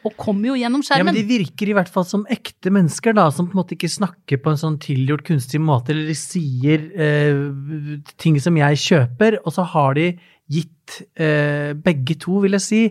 og 0.04 0.16
kommer 0.20 0.52
jo 0.52 0.58
gjennom 0.60 0.82
skjermen. 0.84 1.04
Ja, 1.04 1.12
men 1.12 1.14
de 1.18 1.24
virker 1.28 1.68
i 1.70 1.76
hvert 1.76 1.88
fall 1.92 2.04
som 2.08 2.24
ekte 2.32 2.70
mennesker, 2.72 3.14
da, 3.16 3.28
som 3.34 3.48
på 3.48 3.56
en 3.56 3.62
måte 3.62 3.76
ikke 3.76 3.90
snakker 3.92 4.40
på 4.42 4.52
en 4.54 4.60
sånn 4.60 4.78
tilgjort 4.82 5.24
kunstig 5.26 5.60
måte, 5.60 5.90
eller 5.94 6.06
de 6.10 6.16
sier 6.18 6.86
eh, 6.96 8.00
ting 8.20 8.38
som 8.40 8.56
jeg 8.60 8.80
kjøper, 8.86 9.38
og 9.44 9.52
så 9.56 9.66
har 9.74 9.94
de 9.98 10.08
gitt 10.50 11.00
eh, 11.20 11.72
begge 11.78 12.16
to, 12.20 12.40
vil 12.44 12.58
jeg 12.58 12.66
si, 12.66 12.82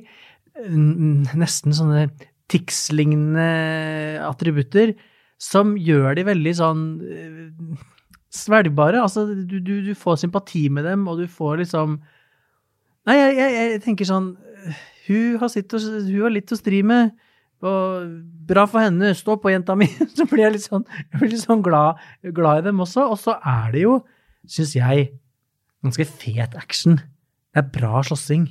nesten 0.70 1.75
sånne 1.75 2.10
Tix-lignende 2.50 4.24
attributter, 4.25 4.96
som 5.39 5.75
gjør 5.78 6.18
de 6.18 6.24
veldig 6.28 6.54
sånn 6.58 6.86
eh, 7.06 7.82
svelgbare. 8.34 9.04
Altså, 9.04 9.28
du, 9.30 9.60
du, 9.62 9.75
du 9.86 9.92
får 9.98 10.24
sympati 10.24 10.66
med 10.74 10.88
dem, 10.89 11.06
og 11.08 11.22
du 11.22 11.28
får 11.30 11.62
liksom 11.63 12.00
Nei, 13.08 13.16
jeg, 13.16 13.36
jeg, 13.38 13.54
jeg 13.56 13.82
tenker 13.82 14.06
sånn 14.06 14.25
Hun 15.08 15.38
har, 15.39 15.48
og, 15.50 15.86
hun 15.86 16.25
har 16.25 16.34
litt 16.34 16.51
å 16.54 16.58
stri 16.58 16.82
med. 16.86 17.13
Og 17.66 18.10
bra 18.50 18.66
for 18.70 18.84
henne, 18.84 19.13
stå 19.18 19.38
på, 19.42 19.51
jenta 19.54 19.75
mi. 19.80 19.88
Så 20.18 20.28
blir 20.30 20.46
jeg 20.46 20.58
litt 20.58 20.66
sånn, 20.68 20.86
jeg 21.00 21.22
blir 21.22 21.34
litt 21.34 21.46
sånn 21.46 21.63
glad, 21.66 22.01
glad 22.36 22.62
i 22.62 22.68
dem 22.70 22.84
også. 22.84 23.08
Og 23.13 23.18
så 23.22 23.38
er 23.39 23.74
det 23.74 23.86
jo, 23.86 23.96
syns 24.50 24.75
jeg, 24.78 25.10
ganske 25.86 26.06
fet 26.12 26.58
action. 26.60 27.00
Det 27.53 27.63
er 27.63 27.70
bra 27.79 28.01
slåssing. 28.06 28.48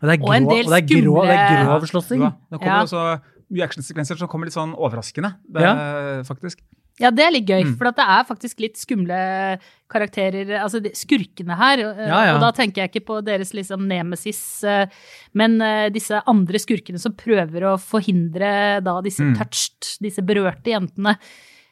Og 0.00 0.08
det 0.08 0.16
er 0.18 0.24
Og 0.24 0.34
en 0.34 0.48
del 0.48 0.64
og 0.66 0.72
det 0.72 0.80
er 0.80 1.02
grov, 1.02 1.22
det 1.28 1.36
er 1.36 1.64
grov 1.64 1.86
slåssing. 1.86 2.22
Ja, 2.24 2.30
det 2.50 2.58
kommer 2.60 2.76
Ja. 2.80 2.82
også 2.84 3.20
mye 3.52 3.64
actionsekvenser 3.66 4.16
som 4.18 4.28
kommer 4.28 4.46
litt 4.46 4.54
sånn 4.54 4.74
overraskende, 4.74 5.34
det, 5.52 6.26
faktisk. 6.26 6.60
Ja, 7.00 7.10
det 7.10 7.24
er 7.24 7.30
litt 7.32 7.46
gøy, 7.46 7.64
Mm. 7.64 7.76
for 7.78 7.86
at 7.88 7.96
det 7.96 8.04
er 8.06 8.24
faktisk 8.28 8.60
litt 8.60 8.76
skumle 8.76 9.58
karakterer, 9.88 10.60
altså 10.60 10.82
de- 10.82 10.90
skurkene 10.90 11.56
her. 11.56 11.78
eh, 11.78 12.06
Ja, 12.08 12.24
ja. 12.26 12.34
Og 12.34 12.40
da 12.40 12.50
tenker 12.52 12.82
jeg 12.82 12.92
ikke 12.92 13.06
på 13.06 13.24
deres 13.24 13.52
liksom 13.54 13.86
nemesis, 13.88 14.62
eh, 14.64 14.86
men 15.32 15.60
eh, 15.62 15.88
disse 15.88 16.22
andre 16.26 16.58
skurkene 16.58 16.98
som 17.00 17.12
prøver 17.12 17.62
å 17.62 17.78
forhindre 17.80 18.82
da 18.84 19.00
disse 19.00 19.20
Mm. 19.22 19.34
touched, 19.36 19.98
disse 20.00 20.20
berørte 20.20 20.64
jentene. 20.66 21.16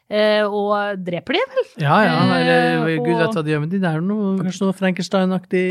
Eh, 0.09 0.43
Og 0.43 0.97
dreper 1.05 1.33
de, 1.37 1.41
vel? 1.55 1.67
Ja, 1.85 1.97
ja. 2.03 2.15
Eller, 2.39 2.89
Eh, 2.89 2.97
Gud 2.97 3.13
og- 3.13 3.19
vet 3.21 3.35
hva 3.37 3.43
de 3.45 3.51
gjør 3.53 3.59
med 3.61 3.69
de. 3.69 3.79
Det 3.79 3.89
er 3.89 4.01
noe, 4.01 4.37
kanskje 4.39 4.61
noe 4.65 4.73
Frankenstein-aktig 4.73 5.65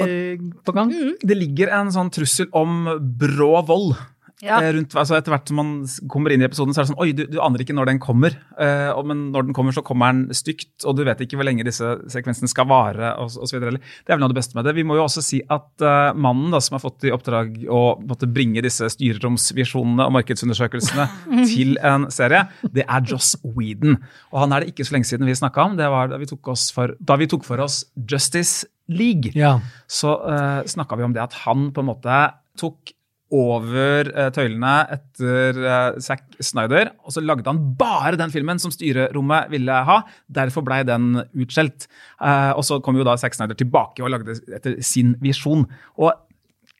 på 0.65 0.75
gang. 0.75 0.93
Det 1.21 1.37
ligger 1.37 1.73
en 1.81 1.89
sånn 1.91 2.11
trussel 2.11 2.47
om 2.53 2.87
brå 3.19 3.65
vold. 3.67 3.97
Ja. 4.45 4.61
eh, 4.63 4.73
Rundt, 4.77 4.95
altså 4.95 5.17
etter 5.19 5.33
hvert 5.35 5.51
som 5.51 5.57
man 5.59 5.71
kommer 6.13 6.31
inn 6.31 6.45
i 6.45 6.47
episoden, 6.47 6.75
så 6.75 6.81
er 6.81 6.87
det 6.87 6.91
sånn 6.93 7.01
Oi, 7.03 7.11
du, 7.17 7.25
du 7.27 7.39
aner 7.43 7.65
ikke 7.65 7.75
når 7.75 7.91
den 7.91 7.99
kommer. 8.03 8.37
Uh, 8.55 8.95
men 9.09 9.29
når 9.35 9.49
den 9.49 9.57
kommer, 9.57 9.75
så 9.75 9.83
kommer 9.87 10.13
den 10.15 10.37
stygt, 10.37 10.71
og 10.87 10.95
du 10.99 11.03
vet 11.09 11.21
ikke 11.25 11.39
hvor 11.41 11.49
lenge 11.49 11.67
disse 11.67 11.91
sekvensene 12.13 12.51
skal 12.51 12.69
vare. 12.71 13.15
og, 13.19 13.33
og 13.35 13.51
så 13.51 13.57
videre. 13.59 13.81
Det 13.81 14.13
er 14.13 14.17
vel 14.17 14.23
noe 14.23 14.31
av 14.31 14.35
det 14.37 14.41
beste 14.41 14.59
med 14.59 14.69
det. 14.69 14.77
Vi 14.79 14.85
må 14.87 14.99
jo 14.99 15.05
også 15.09 15.25
si 15.27 15.41
at 15.51 15.85
uh, 15.85 16.15
mannen 16.15 16.55
da, 16.55 16.61
som 16.63 16.79
har 16.79 16.85
fått 16.85 17.09
i 17.09 17.13
oppdrag 17.15 17.59
å 17.67 17.83
måtte 18.07 18.31
bringe 18.31 18.63
disse 18.65 18.87
styreromsvisjonene 18.95 20.07
og 20.07 20.15
markedsundersøkelsene 20.19 21.09
til 21.53 21.75
en 21.83 22.07
serie, 22.15 22.45
det 22.75 22.87
er 22.87 23.07
Joss 23.11 23.35
Whedon. 23.43 23.99
Og 24.33 24.43
han 24.45 24.55
er 24.55 24.63
det 24.65 24.73
ikke 24.75 24.87
så 24.89 24.97
lenge 24.97 25.09
siden 25.11 25.29
vi 25.29 25.37
snakka 25.39 25.67
om. 25.71 25.79
Det 25.79 25.89
var 25.93 26.11
da 26.13 26.19
vi 26.21 26.29
tok, 26.31 26.53
oss 26.55 26.69
for, 26.75 26.95
da 27.01 27.19
vi 27.21 27.29
tok 27.31 27.47
for 27.47 27.61
oss 27.65 27.83
Justice 28.09 28.69
League 28.89 29.35
Ja. 29.37 29.59
så 29.91 30.15
uh, 30.25 30.63
snakka 30.65 30.97
vi 30.97 31.05
om 31.05 31.13
det 31.13 31.21
at 31.27 31.35
han 31.45 31.69
på 31.77 31.83
en 31.85 31.91
måte 31.91 32.21
tok 32.59 32.95
over 33.35 34.09
eh, 34.09 34.31
tøylene 34.33 34.75
etter 34.95 35.59
uh, 35.61 35.99
Zack 36.01 36.39
Snyder, 36.41 36.95
og 37.05 37.13
så 37.13 37.23
lagde 37.25 37.49
han 37.51 37.61
bare 37.79 38.17
den 38.21 38.33
filmen 38.33 38.61
som 38.63 38.73
styrerommet 38.73 39.51
ville 39.53 39.81
ha. 39.89 39.99
Derfor 40.33 40.65
blei 40.65 40.81
den 40.89 41.11
utskjelt. 41.21 41.89
Eh, 42.25 42.53
og 42.55 42.65
så 42.65 42.81
kom 42.85 42.97
jo 42.97 43.07
da 43.07 43.19
Zack 43.21 43.37
Snyder 43.37 43.59
tilbake 43.59 44.05
og 44.05 44.15
lagde 44.15 44.39
etter 44.57 44.79
sin 44.85 45.15
visjon. 45.25 45.67
Og 46.01 46.15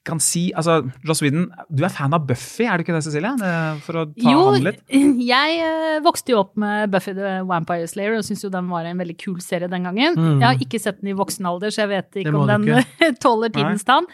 kan 0.09 0.21
si, 0.23 0.49
altså, 0.57 0.81
Joss 1.07 1.21
Whedon, 1.21 1.49
du 1.69 1.83
er 1.85 1.93
fan 1.93 2.15
av 2.17 2.25
Buffy, 2.29 2.65
er 2.65 2.79
du 2.79 2.85
ikke 2.85 2.95
det, 2.97 3.03
Cecilie? 3.05 3.51
For 3.85 4.01
å 4.01 4.05
ta 4.09 4.33
Jo, 4.33 4.45
han 4.55 4.65
litt. 4.65 4.81
jeg 5.33 5.61
eh, 5.65 5.99
vokste 6.05 6.33
jo 6.33 6.43
opp 6.43 6.55
med 6.61 6.89
Buffy 6.93 7.13
the 7.19 7.39
Vampire 7.49 7.89
Slayer 7.91 8.17
og 8.17 8.25
syntes 8.27 8.47
jo 8.47 8.53
den 8.53 8.71
var 8.73 8.89
en 8.89 9.01
veldig 9.03 9.19
kul 9.21 9.39
serie 9.45 9.69
den 9.71 9.89
gangen. 9.89 10.17
Mm. 10.17 10.39
Jeg 10.39 10.47
har 10.47 10.65
ikke 10.65 10.81
sett 10.83 11.03
den 11.03 11.13
i 11.13 11.19
voksen 11.19 11.49
alder, 11.51 11.75
så 11.75 11.85
jeg 11.85 11.93
vet 11.93 12.23
ikke 12.23 12.37
om 12.37 12.49
den 12.49 13.19
tåler 13.25 13.53
tidens 13.53 13.85
tann. 13.89 14.09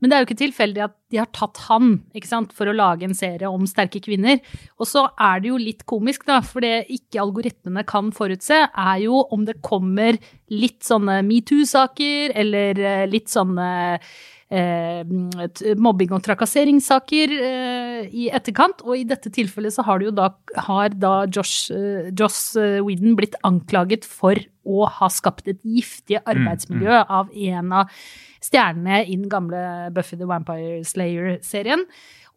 Men 0.00 0.10
det 0.10 0.16
er 0.16 0.22
jo 0.22 0.28
ikke 0.30 0.40
tilfeldig 0.40 0.82
at 0.86 0.96
de 1.12 1.20
har 1.20 1.28
tatt 1.36 1.60
han 1.66 1.92
ikke 2.16 2.30
sant, 2.30 2.54
for 2.56 2.70
å 2.70 2.76
lage 2.76 3.04
en 3.06 3.16
serie 3.16 3.50
om 3.50 3.66
sterke 3.68 4.00
kvinner. 4.02 4.40
Og 4.80 4.88
så 4.88 5.04
er 5.20 5.42
det 5.42 5.52
jo 5.52 5.60
litt 5.60 5.84
komisk, 5.90 6.24
da, 6.28 6.40
for 6.44 6.64
det 6.64 6.88
ikke 6.92 7.22
algoritmene 7.22 7.84
kan 7.88 8.10
forutse, 8.16 8.62
er 8.68 8.98
jo 9.04 9.22
om 9.34 9.44
det 9.48 9.60
kommer 9.66 10.18
litt 10.50 10.80
sånne 10.86 11.20
metoo-saker, 11.26 12.36
eller 12.40 12.80
eh, 12.80 13.06
litt 13.10 13.28
sånne 13.32 13.70
mobbing- 14.50 16.12
og 16.16 16.22
trakasseringssaker 16.26 17.34
eh, 17.36 18.08
i 18.10 18.28
etterkant. 18.34 18.82
Og 18.82 18.96
i 18.98 19.04
dette 19.08 19.30
tilfellet 19.30 19.74
så 19.74 19.84
har, 19.86 20.00
det 20.00 20.08
jo 20.10 20.14
da, 20.16 20.30
har 20.66 20.94
da 20.98 21.12
Josh, 21.30 21.70
eh, 21.74 22.10
Joss 22.18 22.56
eh, 22.58 22.80
Whedon 22.82 23.14
blitt 23.18 23.36
anklaget 23.46 24.04
for 24.08 24.38
å 24.66 24.86
ha 24.90 25.08
skapt 25.10 25.48
et 25.48 25.60
giftig 25.64 26.18
arbeidsmiljø 26.24 27.04
av 27.08 27.30
en 27.32 27.72
av 27.82 27.94
stjernene 28.44 29.04
i 29.06 29.16
den 29.16 29.28
gamle 29.30 29.90
Buffy 29.94 30.18
the 30.18 30.26
Vampire 30.28 30.80
Slayer-serien. 30.86 31.86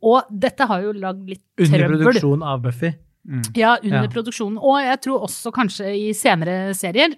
Og 0.03 0.27
dette 0.29 0.67
har 0.67 0.84
jo 0.84 0.93
lagd 0.93 1.27
litt 1.29 1.43
Under 1.58 1.88
produksjonen 1.88 2.03
produksjon 2.03 2.43
av 2.43 2.63
Buffy. 2.65 2.93
Ja, 3.55 3.77
under 3.82 4.03
Ja. 4.03 4.10
produksjonen. 4.12 4.58
Og 4.60 4.82
jeg 4.84 5.00
tror 5.05 5.22
også 5.24 5.51
kanskje 5.55 5.93
i 5.96 6.10
senere 6.13 6.74
serier. 6.75 7.13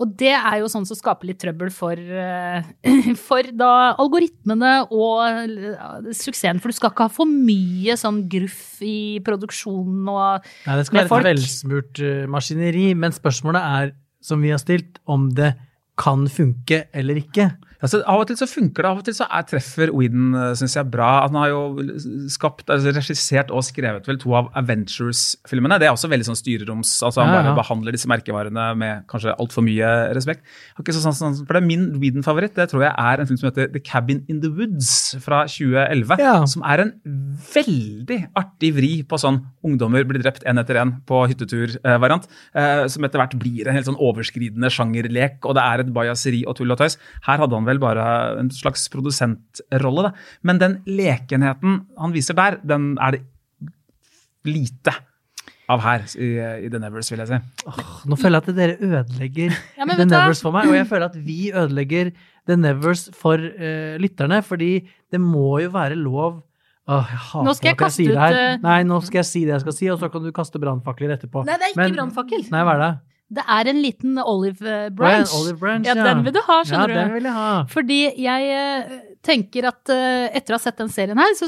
Og 0.00 0.14
det 0.20 0.32
er 0.32 0.60
jo 0.62 0.68
sånn 0.72 0.86
som 0.88 0.96
skaper 0.96 1.28
litt 1.28 1.40
trøbbel 1.42 1.70
for, 1.74 1.92
eh, 1.96 2.64
for 3.28 3.50
da 3.52 3.72
algoritmene 4.00 4.72
og 4.88 6.12
suksessen. 6.16 6.60
For 6.62 6.72
du 6.72 6.78
skal 6.78 6.94
ikke 6.94 7.08
ha 7.08 7.12
for 7.12 7.28
mye 7.28 7.96
sånn 8.00 8.22
gruff 8.32 8.80
i 8.84 9.20
produksjonen 9.26 10.08
og 10.08 10.46
Nei, 10.66 10.78
det 10.80 10.86
skal 10.88 11.02
være 11.02 11.12
folk. 11.12 11.26
et 11.26 11.30
velsmurt 11.34 12.04
eh, 12.04 12.22
maskineri, 12.32 12.86
men 12.96 13.16
spørsmålet 13.16 13.74
er, 13.80 13.92
som 14.24 14.40
vi 14.40 14.54
har 14.54 14.62
stilt, 14.62 15.02
om 15.04 15.28
det 15.36 15.52
kan 16.00 16.24
funke 16.32 16.86
eller 16.96 17.20
ikke. 17.20 17.50
Altså, 17.80 18.02
av 18.04 18.22
og 18.22 18.28
til 18.28 18.36
så 18.36 18.48
funker 18.50 18.84
det, 18.84 18.90
av 18.90 19.00
og 19.00 19.06
til 19.06 19.16
så 19.16 19.26
er, 19.30 19.46
treffer 19.48 19.92
Whedon 19.94 20.34
synes 20.58 20.76
jeg, 20.76 20.88
bra. 20.92 21.10
Han 21.26 21.38
har 21.40 21.52
jo 21.52 21.60
skapt, 22.32 22.68
altså, 22.68 22.92
regissert 22.96 23.52
og 23.54 23.64
skrevet 23.66 24.08
vel 24.08 24.20
to 24.20 24.34
av 24.36 24.50
Avengers-filmene. 24.60 25.78
Det 25.80 25.88
er 25.88 25.94
også 25.94 26.10
veldig 26.12 26.28
sånn 26.28 26.38
styreroms 26.38 26.92
altså 27.06 27.24
Han 27.24 27.32
Ja, 27.32 27.40
bare 27.40 27.56
behandler 27.58 27.96
disse 27.96 28.10
merkevarene 28.10 28.66
med 28.78 29.06
kanskje 29.10 29.34
altfor 29.40 29.64
mye 29.64 29.90
respekt. 30.16 30.44
Har 30.76 30.84
ikke 30.84 30.96
så 30.96 31.02
sans 31.04 31.42
for 31.46 31.56
det. 31.56 31.64
Min 31.66 31.88
Whedon-favoritt 32.02 32.56
det 32.58 32.68
tror 32.72 32.84
jeg 32.84 32.92
er 32.92 33.22
en 33.22 33.30
film 33.30 33.40
som 33.40 33.50
heter 33.50 33.70
The 33.72 33.82
Cabin 33.84 34.22
in 34.28 34.42
the 34.44 34.50
Woods 34.52 35.16
fra 35.24 35.42
2011. 35.48 36.20
Ja. 36.20 36.36
Som 36.50 36.64
er 36.66 36.84
en 36.84 36.92
veldig 37.54 38.20
artig 38.38 38.72
vri 38.76 38.92
på 39.08 39.18
sånn 39.20 39.40
ungdommer 39.66 40.04
blir 40.08 40.22
drept 40.22 40.44
én 40.48 40.60
etter 40.60 40.80
én 40.80 40.96
på 41.08 41.22
hyttetur-variant. 41.30 42.28
Eh, 42.54 42.84
som 42.92 43.06
etter 43.06 43.22
hvert 43.22 43.36
blir 43.40 43.68
en 43.68 43.76
helt 43.76 43.88
sånn 43.88 44.00
overskridende 44.00 44.70
sjangerlek, 44.72 45.40
og 45.44 45.56
det 45.58 45.64
er 45.64 45.84
et 45.84 45.92
bajaseri 45.94 46.42
og 46.46 46.58
tull 46.58 46.74
og 46.74 46.80
tøys. 46.80 46.98
Her 47.26 47.42
hadde 47.42 47.56
han 47.56 47.68
vel 47.70 47.80
bare 47.82 48.04
en 48.42 48.50
slags 48.54 48.88
produsentrolle, 48.92 50.08
da. 50.10 50.12
Men 50.46 50.60
den 50.62 50.78
lekenheten 50.90 51.80
han 51.98 52.14
viser 52.16 52.36
der, 52.38 52.58
den 52.66 52.92
er 53.00 53.16
det 53.18 53.24
lite 54.48 54.92
av 55.70 55.82
her 55.84 56.02
i, 56.18 56.28
i 56.66 56.68
The 56.72 56.80
Nevers, 56.82 57.10
vil 57.12 57.20
jeg 57.22 57.30
si. 57.30 57.38
Nå 58.10 58.16
føler 58.18 58.40
jeg 58.40 58.42
at 58.42 58.56
dere 58.56 58.76
ødelegger 58.82 59.52
Ja, 59.78 59.86
men 59.86 60.00
The? 60.00 60.06
Nevers 60.10 60.40
for 60.42 60.54
meg, 60.56 60.66
og 60.70 60.74
jeg 60.74 60.88
føler 60.90 61.10
at 61.12 61.18
vi 61.26 61.36
ødelegger 61.52 62.10
The 62.50 62.56
Nevers 62.58 63.04
for 63.14 63.38
uh, 63.38 63.94
lytterne, 64.02 64.40
fordi 64.42 64.70
det 65.12 65.20
må 65.22 65.60
jo 65.62 65.70
være 65.76 65.98
lov 66.00 66.40
Åh, 66.90 67.06
jeg 67.12 67.20
hater 67.22 67.46
Nå 67.46 67.52
skal 67.54 67.68
jeg 67.70 67.76
at 67.76 67.82
kaste 67.84 68.00
sier 68.00 68.16
det 68.16 68.22
her. 68.24 68.36
eh, 68.40 68.62
Nei, 68.64 68.78
nå 68.88 68.96
skal 69.06 69.20
jeg 69.20 69.28
si 69.28 69.44
det 69.46 69.52
jeg 69.52 69.62
skal 69.62 69.74
si, 69.76 69.90
og 69.92 70.00
så 70.00 70.08
kan 70.10 70.24
du 70.24 70.32
kaste 70.34 70.58
brannfakler 70.58 71.12
etterpå. 71.14 71.44
Nei, 71.46 71.54
det 71.60 71.68
er 71.68 71.74
ikke 71.76 71.92
brannfakkel. 72.00 72.42
Nei, 72.50 72.62
hva 72.66 72.72
er 72.74 72.82
det? 72.82 72.88
Det 73.30 73.44
er 73.46 73.68
en 73.70 73.78
liten 73.78 74.16
olive 74.18 74.66
eh, 74.66 74.88
ja, 74.88 74.90
branch. 74.90 75.34
olive 75.38 75.58
branch, 75.60 75.86
ja, 75.86 75.94
den 75.94 76.24
vil 76.26 76.34
du 76.34 76.40
ha, 76.48 76.56
skjønner 76.66 76.90
ja, 76.96 77.02
den 77.04 77.12
vil 77.14 77.28
jeg 77.28 77.36
ha. 77.36 77.50
Fordi 77.70 77.98
jeg 78.24 78.48
eh, 78.56 78.96
tenker 79.22 79.68
at 79.70 79.92
eh, 79.94 80.26
etter 80.40 80.56
å 80.56 80.58
ha 80.58 80.62
sett 80.64 80.80
den 80.82 80.90
serien 80.90 81.20
her, 81.20 81.36
så 81.38 81.46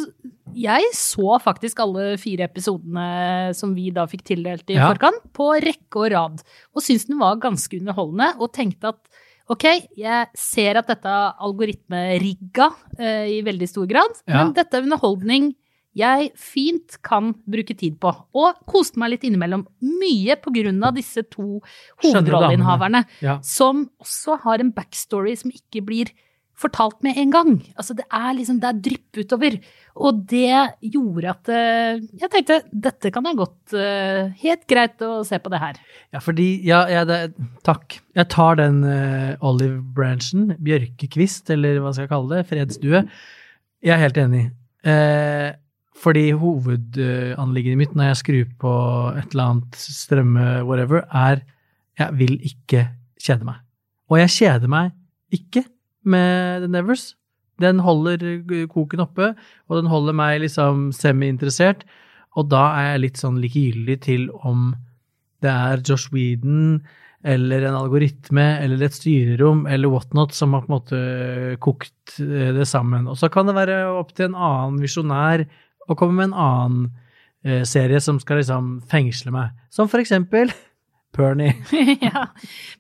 jeg 0.55 0.91
så 0.95 1.39
faktisk 1.43 1.81
alle 1.83 2.13
fire 2.21 2.45
episodene 2.47 3.51
som 3.57 3.73
vi 3.75 3.89
da 3.91 4.05
fikk 4.07 4.23
tildelt 4.31 4.69
i 4.71 4.77
Ja. 4.77 4.91
forkant, 4.93 5.23
på 5.35 5.49
rekke 5.65 6.05
og 6.05 6.11
rad. 6.13 6.43
Og 6.77 6.85
syntes 6.85 7.09
den 7.09 7.19
var 7.19 7.41
ganske 7.43 7.81
underholdende, 7.81 8.31
og 8.39 8.53
tenkte 8.55 8.93
at 8.93 9.01
ok, 9.51 9.65
jeg 9.99 10.29
ser 10.39 10.79
at 10.79 10.87
dette 10.93 11.09
er 11.09 11.35
algoritmerigga 11.43 12.69
eh, 12.99 13.27
i 13.39 13.43
veldig 13.45 13.69
stor 13.69 13.87
grad, 13.91 14.15
Ja. 14.29 14.45
men 14.45 14.53
dette 14.57 14.77
er 14.79 14.87
underholdning 14.87 15.55
jeg 15.99 16.31
fint 16.41 16.97
kan 17.05 17.35
bruke 17.45 17.77
tid 17.77 17.99
på. 18.01 18.13
Og 18.39 18.61
koste 18.71 19.01
meg 19.03 19.15
litt 19.15 19.27
innimellom. 19.29 19.67
Mye 19.85 20.39
på 20.41 20.53
grunn 20.55 20.81
av 20.85 20.97
disse 20.97 21.25
to 21.29 21.61
hovedrolleinnehaverne 22.03 23.05
Ja. 23.21 23.39
som 23.45 23.89
også 24.01 24.41
har 24.45 24.61
en 24.61 24.73
backstory 24.73 25.37
som 25.37 25.53
ikke 25.53 25.85
blir 25.85 26.13
fortalt 26.63 27.03
med 27.03 27.17
en 27.19 27.31
gang. 27.33 27.53
Altså 27.81 27.95
det 27.97 28.05
er 28.13 28.35
liksom, 28.37 28.61
det 28.63 28.69
er 28.69 28.81
drypp 28.85 29.19
utover. 29.19 29.57
Og 29.97 30.21
det 30.31 30.77
gjorde 30.95 31.31
at 31.33 31.51
eh, 31.53 32.03
jeg 32.21 32.31
tenkte 32.33 32.59
dette 32.73 33.11
kan 33.13 33.27
jeg 33.29 33.39
godt 33.41 33.75
eh, 33.77 34.31
Helt 34.41 34.63
greit 34.71 35.03
å 35.05 35.25
se 35.27 35.41
på 35.43 35.51
det 35.53 35.61
her. 35.61 35.81
Ja, 36.15 36.23
fordi 36.23 36.49
Ja, 36.65 36.85
ja 36.93 37.03
det, 37.09 37.35
takk. 37.67 37.99
Jeg 38.17 38.29
tar 38.33 38.61
den 38.61 38.83
uh, 38.85 39.35
olive 39.45 39.81
branchen, 39.97 40.53
bjørkekvist, 40.63 41.51
eller 41.51 41.81
hva 41.83 41.93
skal 41.93 42.07
jeg 42.07 42.13
kalle 42.13 42.37
det, 42.37 42.47
fredsdue. 42.53 43.05
Jeg 43.83 43.95
er 43.97 44.03
helt 44.05 44.21
enig. 44.21 44.45
Eh, 44.85 45.51
fordi 45.99 46.31
hovedanliggendet 46.39 47.79
mitt 47.79 47.97
når 47.97 48.11
jeg 48.11 48.21
skrur 48.23 48.53
på 48.63 48.75
et 49.21 49.35
eller 49.35 49.51
annet 49.51 49.77
strømme, 49.77 50.47
whatever, 50.67 51.05
er 51.13 51.43
jeg 52.01 52.19
vil 52.19 52.39
ikke 52.49 52.87
kjede 53.21 53.47
meg. 53.47 53.61
Og 54.11 54.21
jeg 54.23 54.35
kjeder 54.39 54.73
meg 54.73 54.95
ikke 55.33 55.65
med 56.09 56.65
The 56.65 56.71
Nevers. 56.73 57.13
Den 57.61 57.83
holder 57.85 58.25
koken 58.73 59.05
oppe, 59.05 59.35
og 59.69 59.79
den 59.79 59.91
holder 59.93 60.17
meg 60.17 60.41
liksom 60.43 60.91
semi-interessert. 60.97 61.85
Og 62.37 62.49
da 62.51 62.65
er 62.79 62.89
jeg 62.93 63.05
litt 63.05 63.21
sånn 63.21 63.39
likegyldig 63.43 63.99
til 64.09 64.27
om 64.43 64.73
det 65.45 65.53
er 65.53 65.83
Josh 65.85 66.13
Whedon 66.15 66.81
eller 67.23 67.69
en 67.69 67.77
algoritme 67.79 68.45
eller 68.65 68.83
et 68.83 68.97
styrerom 68.97 69.67
eller 69.71 69.91
whatnot 69.93 70.35
som 70.35 70.57
har 70.57 70.65
på 70.65 70.71
en 70.71 70.75
måte 70.75 71.03
kokt 71.63 72.17
eh, 72.23 72.51
det 72.57 72.67
sammen. 72.67 73.07
Og 73.11 73.19
så 73.21 73.31
kan 73.31 73.47
det 73.47 73.55
være 73.59 73.85
opp 73.95 74.11
til 74.17 74.31
en 74.31 74.39
annen 74.39 74.81
visjonær 74.83 75.45
å 75.89 75.97
komme 75.99 76.21
med 76.21 76.31
en 76.31 76.37
annen 76.47 76.91
uh, 77.47 77.63
serie 77.69 78.01
som 78.03 78.21
skal 78.23 78.43
liksom 78.43 78.77
fengsle 78.91 79.35
meg. 79.35 79.57
Som 79.73 79.91
for 79.93 80.03
eksempel 80.03 80.53
Pernie. 81.13 81.53
ja. 82.07 82.27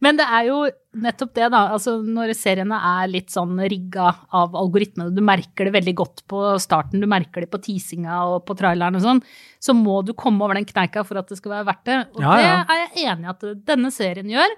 Men 0.01 0.17
det 0.17 0.25
er 0.25 0.47
jo 0.49 0.63
nettopp 0.97 1.35
det, 1.37 1.49
da. 1.53 1.67
Altså 1.75 1.99
når 2.01 2.33
seriene 2.37 2.79
er 2.89 3.11
litt 3.13 3.33
sånn 3.33 3.61
rigga 3.69 4.09
av 4.33 4.57
algoritmene, 4.57 5.13
du 5.13 5.21
merker 5.25 5.69
det 5.69 5.75
veldig 5.77 5.95
godt 6.01 6.23
på 6.33 6.45
starten, 6.63 7.03
du 7.03 7.09
merker 7.11 7.45
det 7.45 7.51
på 7.53 7.61
teasinga 7.61 8.23
og 8.33 8.47
på 8.49 8.57
traileren 8.57 8.97
og 8.97 9.05
sånn, 9.05 9.21
så 9.61 9.77
må 9.77 10.01
du 10.07 10.15
komme 10.17 10.47
over 10.47 10.57
den 10.57 10.69
kneika 10.69 11.05
for 11.05 11.21
at 11.21 11.29
det 11.29 11.43
skal 11.43 11.59
være 11.59 11.69
verdt 11.69 11.85
det. 11.91 11.99
Og 12.17 12.25
Ja, 12.25 12.39
ja. 12.41 12.55
det 12.63 12.79
er 12.79 12.83
jeg 12.87 13.11
enig 13.13 13.29
i 13.29 13.35
at 13.35 13.51
denne 13.69 13.93
serien 13.93 14.33
gjør. 14.33 14.57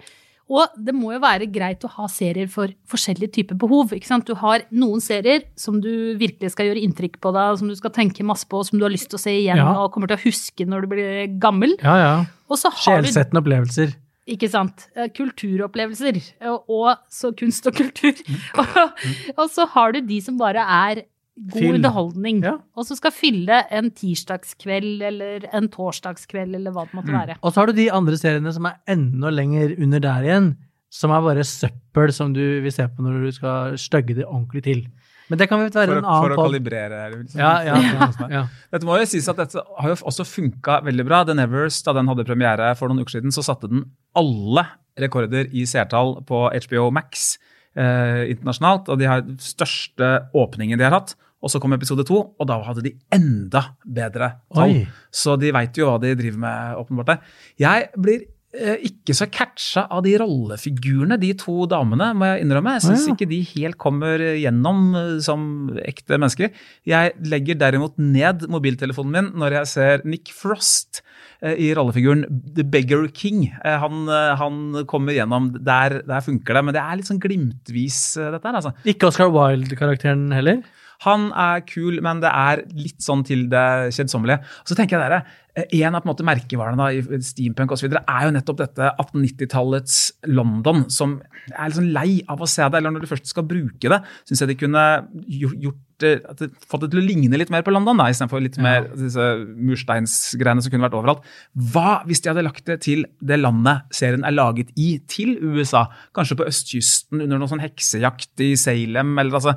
Og 0.52 0.68
det 0.76 0.92
må 0.92 1.14
jo 1.14 1.20
være 1.22 1.46
greit 1.48 1.84
å 1.86 1.88
ha 1.94 2.04
serier 2.12 2.48
for 2.52 2.68
forskjellige 2.92 3.32
typer 3.32 3.56
behov. 3.56 3.94
ikke 3.96 4.06
sant? 4.10 4.26
Du 4.28 4.34
har 4.36 4.60
noen 4.70 5.00
serier 5.00 5.46
som 5.56 5.78
du 5.80 5.88
virkelig 6.20 6.50
skal 6.52 6.66
gjøre 6.68 6.82
inntrykk 6.84 7.16
på 7.24 7.32
deg, 7.32 7.58
som 7.58 7.68
du 7.68 7.74
skal 7.78 7.90
tenke 7.96 8.26
masse 8.28 8.44
på, 8.46 8.60
som 8.68 8.78
du 8.78 8.84
har 8.84 8.92
lyst 8.92 9.08
til 9.08 9.16
å 9.16 9.22
se 9.24 9.32
igjen 9.38 9.56
Ja. 9.56 9.70
og 9.80 9.92
kommer 9.94 10.06
til 10.12 10.18
å 10.18 10.24
huske 10.26 10.66
når 10.68 10.82
du 10.84 10.86
blir 10.92 11.38
gammel. 11.40 11.72
Ja, 11.82 11.96
ja. 11.96 12.14
Og 12.50 12.58
så 12.60 12.68
har 12.68 13.00
du 13.00 13.08
Sjelsettende 13.08 13.40
opplevelser. 13.40 13.94
ikke 14.28 14.50
sant. 14.52 14.86
Eh, 14.96 15.08
Kulturopplevelser. 15.16 16.20
Og, 16.68 16.92
så 17.10 17.32
kunst 17.36 17.66
og 17.66 17.74
kultur. 17.80 18.12
og, 18.60 19.02
og 19.38 19.48
så 19.52 19.66
har 19.74 19.92
du 19.96 20.00
de 20.04 20.20
som 20.24 20.36
bare 20.40 20.60
er 20.60 21.04
god 21.36 21.58
Fyll. 21.60 21.74
underholdning. 21.78 22.42
Ja. 22.44 22.56
Og 22.76 22.86
som 22.86 22.96
skal 22.96 23.10
fylle 23.14 23.62
en 23.74 23.90
tirsdagskveld 23.90 25.02
eller 25.02 25.46
en 25.52 25.68
torsdagskveld 25.72 26.54
eller 26.60 26.74
hva 26.74 26.84
det 26.86 26.94
måtte 26.98 27.12
være. 27.14 27.36
Og 27.42 27.52
så 27.52 27.60
har 27.62 27.66
du 27.72 27.76
de 27.78 27.88
andre 27.92 28.16
seriene 28.20 28.52
som 28.54 28.66
er 28.70 28.76
enda 28.94 29.30
lenger 29.34 29.74
under 29.82 30.00
der 30.04 30.28
igjen, 30.28 30.52
som 30.94 31.10
er 31.10 31.24
bare 31.26 31.42
søppel 31.44 32.12
som 32.14 32.32
du 32.36 32.42
vil 32.62 32.72
se 32.72 32.86
på 32.86 33.02
når 33.02 33.24
du 33.26 33.32
skal 33.34 33.74
stygge 33.80 34.14
det 34.20 34.26
ordentlig 34.28 34.62
til. 34.68 34.84
Men 35.30 35.38
det 35.40 35.48
kan 35.48 35.58
vi 35.58 35.70
være 35.72 35.86
For, 35.88 35.98
en 35.98 36.04
å- 36.04 36.20
for 36.22 36.30
å 36.30 36.36
pod. 36.36 36.50
kalibrere. 36.52 36.98
Liksom. 37.16 37.38
Ja, 37.40 37.52
ja, 37.64 37.76
ja, 37.80 38.28
ja. 38.36 38.42
Dette 38.70 38.84
må 38.86 38.98
jo 39.00 39.06
sies 39.08 39.26
at 39.32 39.36
dette 39.40 39.62
har 39.80 39.88
jo 39.88 39.96
også 40.04 40.26
funka 40.28 40.82
veldig 40.84 41.06
bra. 41.08 41.22
The 41.24 41.34
Nevers, 41.34 41.82
da 41.82 41.94
den 41.96 42.06
hadde 42.12 42.26
premiere 42.28 42.74
for 42.76 42.88
noen 42.92 43.00
uker 43.00 43.16
siden, 43.18 43.32
så 43.32 43.42
satte 43.42 43.70
den 43.72 43.86
alle 44.14 44.66
rekorder 45.00 45.48
i 45.50 45.64
seertall 45.66 46.18
på 46.28 46.44
HBO 46.68 46.90
Max 46.94 47.38
eh, 47.76 48.24
internasjonalt. 48.32 48.90
Og 48.92 49.00
de 49.00 49.08
har 49.10 49.24
største 49.42 50.14
åpningen 50.34 50.80
de 50.80 50.86
har 50.86 50.96
hatt. 50.96 51.16
Og 51.44 51.52
så 51.52 51.60
kom 51.60 51.74
episode 51.76 52.06
to, 52.08 52.16
og 52.40 52.46
da 52.48 52.56
hadde 52.64 52.86
de 52.86 52.94
enda 53.12 53.66
bedre 53.84 54.30
tall. 54.54 54.78
Oi. 54.78 54.84
Så 55.12 55.36
de 55.36 55.50
veit 55.52 55.76
jo 55.76 55.90
hva 55.90 55.98
de 56.00 56.14
driver 56.16 56.40
med, 56.40 56.78
åpenbart. 56.80 57.10
der. 57.10 57.34
Jeg 57.60 57.90
blir 58.00 58.22
ikke 58.54 59.14
så 59.16 59.26
catcha 59.32 59.84
av 59.90 60.04
de 60.04 60.14
rollefigurene, 60.20 61.18
de 61.20 61.32
to 61.38 61.64
damene, 61.70 62.12
må 62.14 62.28
jeg 62.28 62.44
innrømme. 62.44 62.76
Jeg 62.76 62.84
syns 62.86 63.02
ah, 63.02 63.08
ja. 63.08 63.14
ikke 63.16 63.28
de 63.30 63.40
helt 63.50 63.78
kommer 63.80 64.22
gjennom 64.38 64.84
eh, 64.98 65.16
som 65.24 65.46
ekte 65.82 66.18
mennesker. 66.20 66.52
Jeg 66.88 67.14
legger 67.26 67.58
derimot 67.58 67.98
ned 67.98 68.46
mobiltelefonen 68.52 69.14
min 69.14 69.32
når 69.42 69.58
jeg 69.58 69.70
ser 69.72 70.06
Nick 70.06 70.30
Frost 70.34 71.02
eh, 71.42 71.56
i 71.66 71.72
rollefiguren 71.76 72.26
The 72.54 72.66
Beggar 72.66 73.08
King. 73.14 73.48
Eh, 73.64 73.78
Han, 73.82 74.06
eh, 74.08 74.34
han 74.40 74.86
kommer 74.90 75.16
gjennom. 75.16 75.50
Der, 75.58 76.00
der 76.06 76.24
funker 76.24 76.54
det, 76.58 76.64
men 76.68 76.76
det 76.76 76.84
er 76.84 77.00
litt 77.00 77.10
sånn 77.10 77.22
glimtvis, 77.22 78.00
eh, 78.20 78.30
dette 78.36 78.48
her. 78.48 78.60
altså. 78.60 78.74
Ikke 78.86 79.10
Oscar 79.10 79.34
Wilde-karakteren 79.34 80.30
heller? 80.34 80.62
Han 81.04 81.30
er 81.36 81.64
kul, 81.68 82.00
men 82.04 82.20
det 82.24 82.30
er 82.30 82.64
litt 82.76 83.02
sånn 83.04 83.24
til 83.26 83.46
det 83.52 83.94
kjedsommelige. 83.96 84.40
Så 84.64 84.76
tenker 84.78 84.98
jeg 84.98 85.04
dere, 85.04 85.24
eh, 85.54 85.66
En 85.84 85.94
av 85.94 86.02
på 86.02 86.08
en 86.08 86.12
måte 86.12 86.26
merkevarene 86.26 86.76
da, 86.76 86.90
i 86.90 87.22
steampunk 87.22 87.72
og 87.72 87.78
så 87.78 87.86
videre, 87.86 88.04
er 88.08 88.26
jo 88.26 88.34
nettopp 88.34 88.58
dette 88.58 88.90
1890-tallets 88.98 89.96
London, 90.26 90.88
som 90.90 91.20
jeg 91.48 91.58
er 91.58 91.76
sånn 91.76 91.92
lei 91.92 92.22
av 92.28 92.40
å 92.40 92.48
se 92.48 92.62
det. 92.62 92.78
Eller 92.78 92.90
når 92.90 93.04
du 93.04 93.10
først 93.10 93.26
skal 93.30 93.46
bruke 93.46 93.92
det, 93.92 94.00
syns 94.24 94.40
jeg 94.42 94.48
de 94.48 94.60
kunne 94.64 94.84
gjort, 95.28 95.58
gjort 95.62 95.82
at 96.04 96.40
det, 96.40 96.50
fått 96.66 96.84
det 96.84 96.90
til 96.92 97.00
å 97.00 97.06
ligne 97.06 97.38
litt 97.38 97.52
mer 97.54 97.62
på 97.64 97.72
London, 97.72 97.96
da, 98.00 98.08
istedenfor 98.10 98.42
litt 98.42 98.58
mer 98.62 98.88
disse 98.98 99.28
mursteinsgreiene 99.54 100.64
som 100.64 100.72
kunne 100.72 100.86
vært 100.88 100.96
overalt. 100.98 101.22
Hva 101.54 102.00
hvis 102.08 102.24
de 102.24 102.32
hadde 102.32 102.44
lagt 102.44 102.66
det 102.66 102.80
til 102.84 103.06
det 103.22 103.38
landet 103.40 103.86
serien 103.94 104.26
er 104.26 104.34
laget 104.34 104.72
i, 104.74 104.98
til 105.10 105.36
USA? 105.38 105.86
Kanskje 106.16 106.38
på 106.40 106.48
østkysten 106.50 107.22
under 107.22 107.38
noen 107.38 107.54
sånn 107.54 107.64
heksejakt 107.64 108.44
i 108.44 108.54
Salem, 108.60 109.14
eller 109.22 109.38
altså 109.38 109.56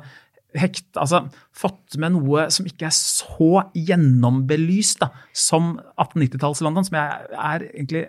hekt, 0.56 0.86
altså 0.96 1.26
fått 1.56 1.98
med 2.00 2.14
noe 2.14 2.46
som 2.54 2.68
ikke 2.68 2.88
er 2.88 2.94
så 2.94 3.64
gjennombelyst 3.76 5.02
da, 5.02 5.10
som 5.36 5.74
1890-talls-London, 5.98 6.86
som 6.88 6.96
jeg 6.96 7.34
er 7.36 7.66
egentlig 7.68 8.04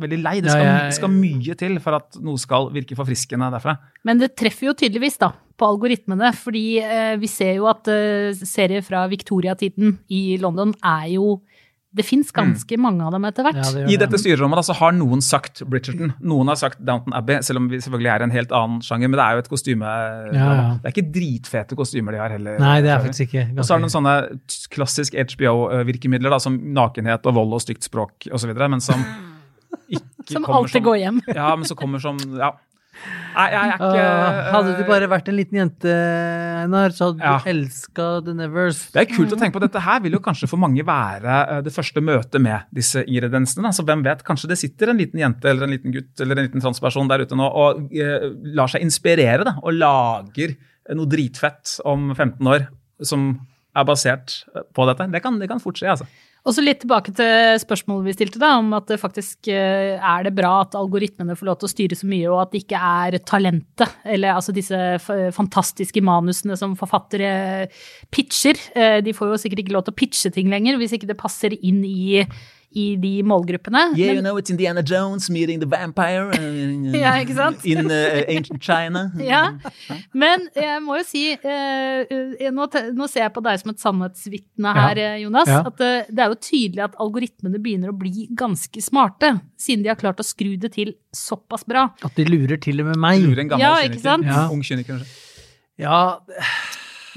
veldig 0.00 0.20
lei. 0.22 0.36
Det 0.44 0.52
skal, 0.52 0.70
det 0.88 0.96
skal 0.96 1.12
mye 1.12 1.56
til 1.60 1.78
for 1.82 1.98
at 1.98 2.18
noe 2.24 2.40
skal 2.40 2.70
virke 2.74 2.96
forfriskende 2.98 3.50
derfra. 3.52 3.76
Men 4.06 4.20
det 4.22 4.32
treffer 4.38 4.70
jo 4.70 4.76
tydeligvis 4.78 5.18
da, 5.20 5.32
på 5.60 5.68
algoritmene, 5.68 6.32
fordi 6.36 6.64
eh, 6.82 7.14
vi 7.20 7.30
ser 7.30 7.58
jo 7.58 7.68
at 7.70 7.90
eh, 7.92 8.32
serier 8.38 8.84
fra 8.86 9.04
Victoria-tiden 9.10 9.98
i 10.14 10.38
London 10.40 10.72
er 10.78 11.10
jo 11.16 11.40
Det 11.90 12.04
fins 12.06 12.28
ganske 12.30 12.76
mange 12.78 13.02
av 13.02 13.10
dem 13.16 13.24
etter 13.26 13.42
hvert. 13.42 13.56
Ja, 13.58 13.70
det 13.74 13.80
I 13.90 13.96
det. 13.96 14.04
dette 14.04 14.18
styrerommet 14.22 14.60
da, 14.60 14.62
så 14.68 14.76
har 14.78 14.92
noen 14.94 15.18
sagt 15.26 15.64
Bridgerton, 15.66 16.12
noen 16.22 16.52
har 16.52 16.58
sagt 16.60 16.78
Downton 16.86 17.16
Abbey, 17.18 17.40
selv 17.42 17.58
om 17.58 17.66
vi 17.72 17.80
selvfølgelig 17.82 18.12
er 18.12 18.24
en 18.26 18.34
helt 18.34 18.54
annen 18.54 18.78
sjanger. 18.86 19.10
Men 19.10 19.18
det 19.18 19.24
er 19.24 19.34
jo 19.34 19.42
et 19.42 19.50
kostyme. 19.50 19.94
Ja, 20.36 20.50
ja. 20.60 20.68
Det 20.78 20.86
er 20.86 20.94
ikke 20.94 21.12
dritfete 21.16 21.78
kostymer 21.80 22.14
de 22.14 22.22
har 22.22 22.30
heller. 22.36 22.60
Nei, 22.62 22.76
det 22.86 22.92
er 22.94 23.02
faktisk 23.02 23.26
ikke. 23.26 23.48
Og 23.56 23.64
så 23.66 23.74
er 23.74 23.80
det 23.82 23.88
noen 23.88 23.96
sånne 23.96 24.14
klassisk 24.76 25.18
HBO-virkemidler, 25.18 26.30
da, 26.30 26.38
som 26.46 26.60
nakenhet 26.78 27.26
og 27.26 27.38
vold 27.40 27.58
og 27.58 27.64
stygt 27.66 27.90
språk 27.90 28.30
osv., 28.30 28.54
men 28.54 28.78
som 28.84 29.02
ikke 29.90 30.30
Som 30.30 30.44
kommer 30.46 30.62
alltid 30.62 30.86
går 30.86 31.00
hjem. 31.02 31.22
Ja, 31.34 31.50
men 31.58 31.66
som 31.66 31.78
kommer 31.80 32.02
som 32.02 32.22
Ja. 32.38 32.54
Nei, 33.30 33.44
jeg 33.52 33.60
er 33.60 33.72
ikke 33.76 34.02
uh, 34.02 34.48
hadde 34.50 34.72
du 34.74 34.82
bare 34.88 35.06
vært 35.08 35.28
en 35.30 35.36
liten 35.38 35.58
jente, 35.60 35.92
Einar, 36.64 36.90
så 36.96 37.08
hadde 37.10 37.22
Ja. 37.22 37.36
du 37.38 37.50
elska 37.52 38.06
The 38.26 38.34
Nevers. 38.34 38.80
Det 38.94 39.04
er 39.04 39.10
kult 39.14 39.34
å 39.36 39.38
tenke 39.38 39.54
på. 39.54 39.62
Dette 39.62 39.82
her 39.84 40.00
vil 40.04 40.16
jo 40.18 40.20
kanskje 40.24 40.48
for 40.50 40.60
mange 40.60 40.82
være 40.86 41.36
eh, 41.56 41.60
det 41.66 41.72
første 41.72 42.02
møtet 42.04 42.42
med 42.42 42.66
disse 42.74 43.04
ingrediensene. 43.06 43.70
Altså, 43.70 43.84
Så 43.84 43.86
hvem 43.88 44.02
vet, 44.04 44.24
kanskje 44.26 44.50
det 44.50 44.58
sitter 44.60 44.90
en 44.90 44.98
liten 45.00 45.22
jente 45.22 45.48
eller 45.48 45.68
en 45.68 45.74
liten 45.76 45.94
gutt 45.94 46.20
eller 46.20 46.36
en 46.40 46.48
liten 46.48 46.60
transperson 46.64 47.08
der 47.08 47.22
ute 47.24 47.38
nå 47.38 47.46
og 47.46 47.86
uh, 47.94 48.26
lar 48.58 48.68
seg 48.72 48.82
inspirere 48.84 49.46
da, 49.46 49.54
og 49.62 49.78
lager 49.78 50.56
noe 50.90 51.06
dritfett 51.06 51.78
om 51.86 52.10
15 52.16 52.50
år 52.50 52.66
som 53.06 53.30
er 53.78 53.86
basert 53.86 54.40
på 54.74 54.86
dette. 54.90 55.06
Det 55.14 55.22
kan, 55.22 55.38
det 55.38 55.48
kan 55.48 55.62
fort 55.62 55.78
skje, 55.78 55.94
altså. 55.94 56.08
Og 56.40 56.54
så 56.56 56.62
litt 56.64 56.80
tilbake 56.80 57.12
til 57.12 57.58
spørsmålet 57.60 58.06
vi 58.08 58.14
stilte, 58.16 58.40
da, 58.40 58.54
om 58.60 58.70
at 58.78 58.86
det 58.88 58.96
faktisk 59.02 59.50
eh, 59.52 59.96
er 60.00 60.24
det 60.24 60.32
bra 60.38 60.62
at 60.62 60.76
algoritmene 60.78 61.36
får 61.36 61.50
lov 61.50 61.58
til 61.60 61.68
å 61.68 61.72
styre 61.74 61.98
så 61.98 62.08
mye, 62.08 62.30
og 62.32 62.38
at 62.46 62.54
det 62.54 62.62
ikke 62.62 62.80
er 62.80 63.18
talentet, 63.28 63.98
eller 64.08 64.38
altså 64.38 64.54
disse 64.56 64.78
fantastiske 65.36 66.00
manusene 66.04 66.56
som 66.56 66.78
forfattere 66.80 67.68
pitcher. 68.14 68.56
Eh, 68.72 69.00
De 69.04 69.12
får 69.16 69.34
jo 69.34 69.42
sikkert 69.42 69.66
ikke 69.66 69.76
lov 69.76 69.84
til 69.84 69.94
å 69.96 70.00
pitche 70.00 70.32
ting 70.32 70.48
lenger 70.52 70.80
hvis 70.80 70.96
ikke 70.96 71.10
det 71.12 71.20
passer 71.20 71.56
inn 71.60 71.84
i, 71.84 72.24
i 72.72 72.94
de 73.02 73.10
målgruppene. 73.26 73.80
Yeah, 73.98 74.06
Men- 74.12 74.16
you 74.16 74.22
know, 74.22 74.36
it's 74.38 74.50
Indiana 74.50 74.82
Jones 74.86 75.28
meeting 75.30 75.58
the 75.58 75.66
vampire 75.66 76.28
uh, 76.30 76.94
Ja, 77.02 77.16
ikke 77.18 77.34
sant? 77.34 77.64
in 77.66 77.90
uh, 77.90 78.20
ancient 78.28 78.62
China. 78.62 79.10
Ja, 79.30 79.40
men 80.14 80.46
jeg 80.54 80.82
må 80.84 80.98
jo 81.00 81.04
si 81.08 81.24
eh, 81.34 82.04
eh, 82.06 82.50
nå, 82.54 82.68
nå 82.94 83.08
ser 83.10 83.24
jeg 83.26 83.32
på 83.34 83.42
deg 83.42 83.58
som 83.62 83.72
et 83.74 83.82
sannhetsvitne 83.82 84.74
her, 84.76 85.00
ja. 85.02 85.10
Jonas. 85.24 85.50
Ja. 85.50 85.60
At 85.66 85.82
eh, 85.82 86.06
det 86.10 86.24
er 86.24 86.30
jo 86.34 86.38
tydelig 86.46 86.84
at 86.86 86.94
algoritmene 87.02 87.58
begynner 87.62 87.90
å 87.92 87.96
bli 87.98 88.28
ganske 88.38 88.82
smarte, 88.84 89.34
siden 89.60 89.82
de 89.84 89.90
har 89.92 89.98
klart 90.00 90.22
å 90.22 90.26
skru 90.26 90.54
det 90.60 90.72
til 90.78 90.94
såpass 91.16 91.66
bra. 91.66 91.88
At 92.06 92.14
de 92.18 92.26
lurer 92.30 92.60
til 92.62 92.80
og 92.84 92.92
med 92.92 93.02
meg. 93.02 93.24
Lurer 93.26 93.42
en 93.44 93.50
gammel 93.54 93.66
Ja, 93.66 93.74
kyniker. 93.80 93.96
ikke 93.98 94.06
sant? 94.06 94.30
Ja. 94.30 94.46
Ung 94.54 94.62
kyniker, 94.66 95.00
kanskje. 95.00 95.26
Ja, 95.80 95.98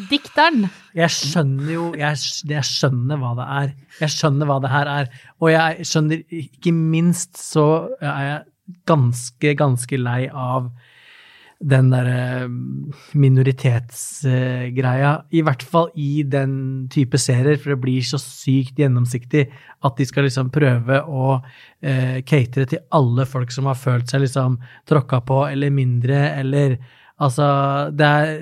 Dikteren. 0.09 0.69
jeg 0.97 1.13
skjønner 1.13 1.69
jo 1.69 1.83
jeg, 1.97 2.21
jeg 2.49 2.65
skjønner 2.65 3.19
hva 3.21 3.33
det 3.37 3.49
er. 3.57 3.75
Jeg 4.01 4.15
skjønner 4.15 4.49
hva 4.49 4.57
det 4.63 4.71
her 4.73 4.89
er. 4.89 5.11
Og 5.41 5.51
jeg 5.53 5.85
skjønner 5.89 6.23
ikke 6.39 6.73
minst 6.73 7.37
så 7.37 7.67
er 8.01 8.25
jeg 8.25 8.41
ganske, 8.89 9.53
ganske 9.59 9.99
lei 9.99 10.25
av 10.29 10.71
den 11.63 11.91
derre 11.93 12.47
minoritetsgreia. 13.15 15.11
I 15.31 15.43
hvert 15.45 15.63
fall 15.63 15.91
i 15.99 16.23
den 16.27 16.87
type 16.91 17.17
serier, 17.21 17.57
for 17.59 17.69
det 17.73 17.83
blir 17.85 18.03
så 18.07 18.19
sykt 18.19 18.79
gjennomsiktig 18.81 19.45
at 19.83 19.97
de 19.99 20.05
skal 20.07 20.27
liksom 20.27 20.51
prøve 20.53 20.99
å 21.07 21.37
eh, 21.37 22.19
catere 22.27 22.65
til 22.73 22.83
alle 22.95 23.25
folk 23.29 23.51
som 23.55 23.69
har 23.71 23.79
følt 23.79 24.11
seg 24.11 24.25
liksom 24.25 24.59
tråkka 24.89 25.21
på 25.27 25.39
eller 25.51 25.69
mindre, 25.73 26.19
eller 26.41 26.77
Altså, 27.23 27.45
det 27.95 28.07
er 28.07 28.33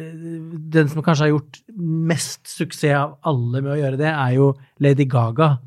Den 0.74 0.90
som 0.90 1.04
kanskje 1.06 1.28
har 1.28 1.34
gjort 1.36 1.60
mest 2.12 2.50
suksess 2.50 2.98
av 2.98 3.18
alle 3.28 3.62
med 3.62 3.76
å 3.76 3.80
gjøre 3.80 4.00
det, 4.00 4.10
er 4.10 4.34
jo 4.38 4.52
Lady 4.84 5.06
Gaga, 5.10 5.58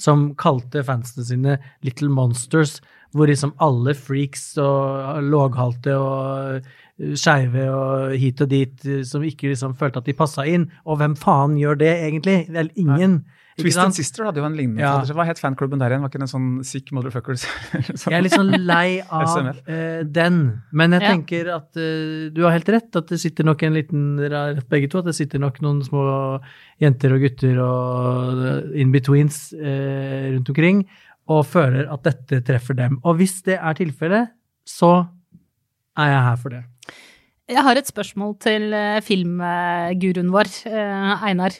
som 0.00 0.30
kalte 0.40 0.84
fansene 0.86 1.24
sine 1.28 1.56
Little 1.84 2.08
Monsters, 2.12 2.78
hvor 3.12 3.28
liksom 3.28 3.54
alle 3.64 3.94
freaks 3.96 4.50
og 4.60 5.22
låghalte 5.24 5.94
og 5.96 6.68
skeive 6.98 7.64
og 7.70 8.14
hit 8.18 8.40
og 8.42 8.50
dit 8.50 8.86
eh, 8.88 9.02
som 9.06 9.22
ikke 9.26 9.52
liksom 9.52 9.74
følte 9.78 10.02
at 10.02 10.08
de 10.08 10.16
passa 10.18 10.46
inn. 10.50 10.68
Og 10.86 10.98
hvem 11.00 11.14
faen 11.18 11.58
gjør 11.60 11.78
det, 11.78 11.92
egentlig? 12.08 12.38
Vel, 12.54 12.70
ingen. 12.74 13.20
Ikke 13.58 13.64
Twist 13.64 13.80
and 13.82 13.94
Sister 13.96 14.22
hadde 14.22 14.38
jo 14.38 14.46
en 14.46 14.54
lignende 14.54 14.84
Ja. 14.84 15.00
Hva 15.02 15.24
het 15.26 15.40
fanklubben 15.42 15.80
der 15.80 15.90
igjen? 15.90 16.04
Var 16.04 16.12
ikke 16.12 16.20
det 16.20 16.26
en 16.28 16.30
sånn 16.30 16.50
sick 16.66 16.92
motherfuckers? 16.94 17.42
Jeg 18.06 18.14
er 18.14 18.22
litt 18.22 18.36
sånn 18.36 18.52
lei 18.62 19.00
av 19.02 19.48
eh, 19.66 20.04
den. 20.06 20.38
Men 20.70 20.94
jeg 20.94 21.02
Ja. 21.02 21.10
tenker 21.10 21.50
at 21.56 21.74
uh, 21.74 22.28
du 22.30 22.44
har 22.44 22.54
helt 22.54 22.70
rett, 22.70 22.90
at 22.94 23.10
det 23.10 23.18
sitter 23.18 23.46
nok 23.48 23.64
en 23.66 23.74
liten 23.74 24.04
rett 24.30 24.68
begge 24.70 24.90
to, 24.92 25.02
at 25.02 25.10
det 25.10 25.16
sitter 25.18 25.42
nok 25.42 25.58
noen 25.64 25.82
små 25.82 26.04
jenter 26.78 27.16
og 27.16 27.26
gutter 27.26 27.58
og 27.64 28.74
in-betweens 28.78 29.40
uh, 29.58 30.34
rundt 30.36 30.54
omkring 30.54 30.86
og 31.28 31.44
føler 31.44 31.90
at 31.92 32.06
dette 32.06 32.40
treffer 32.46 32.78
dem. 32.78 33.00
Og 33.04 33.18
hvis 33.18 33.40
det 33.44 33.58
er 33.58 33.74
tilfellet, 33.76 34.30
så 34.68 35.08
er 35.98 36.14
jeg 36.14 36.26
her 36.30 36.36
for 36.40 36.54
det. 36.54 36.62
Jeg 37.48 37.64
har 37.64 37.78
et 37.80 37.88
spørsmål 37.88 38.34
til 38.44 38.72
eh, 38.76 38.98
filmguruen 39.04 40.28
vår, 40.34 40.50
eh, 40.68 41.22
Einar. 41.30 41.54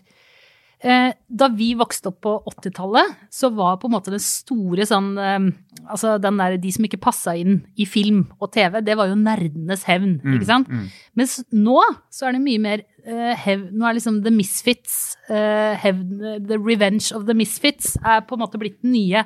Eh, 0.85 1.15
Da 1.29 1.49
vi 1.51 1.73
vokste 1.75 2.11
opp 2.13 2.21
på 2.23 2.35
80-tallet, 2.53 3.15
så 3.35 3.49
var 3.57 3.79
på 3.81 3.89
en 3.89 3.95
måte 3.97 4.13
den 4.15 4.23
store 4.23 4.85
sånn 4.87 5.09
Altså 5.19 6.19
den 6.23 6.37
der 6.39 6.57
de 6.61 6.71
som 6.75 6.85
ikke 6.85 7.01
passa 7.01 7.35
inn 7.41 7.63
i 7.81 7.87
film 7.89 8.27
og 8.39 8.53
TV, 8.53 8.81
det 8.85 8.95
var 9.01 9.09
jo 9.09 9.17
nerdenes 9.17 9.83
hevn, 9.89 10.21
Mm, 10.23 10.37
ikke 10.37 10.47
sant? 10.47 10.69
Mens 11.17 11.39
nå 11.51 11.81
så 12.13 12.29
er 12.29 12.33
det 12.37 12.45
mye 12.45 12.61
mer 12.61 12.83
uh, 13.09 13.35
hevn 13.35 13.71
Nå 13.73 13.89
er 13.89 13.95
liksom 13.97 14.23
The 14.23 14.31
Misfits, 14.31 15.17
uh, 15.31 15.75
hevn, 15.81 16.45
The 16.47 16.59
Revenge 16.61 17.11
of 17.17 17.25
the 17.27 17.35
Misfits, 17.35 17.97
er 18.05 18.21
på 18.29 18.37
en 18.37 18.45
måte 18.45 18.61
blitt 18.61 18.83
den 18.83 18.93
nye 18.93 19.25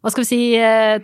hva 0.00 0.08
skal 0.12 0.24
vi 0.24 0.28
si, 0.30 0.44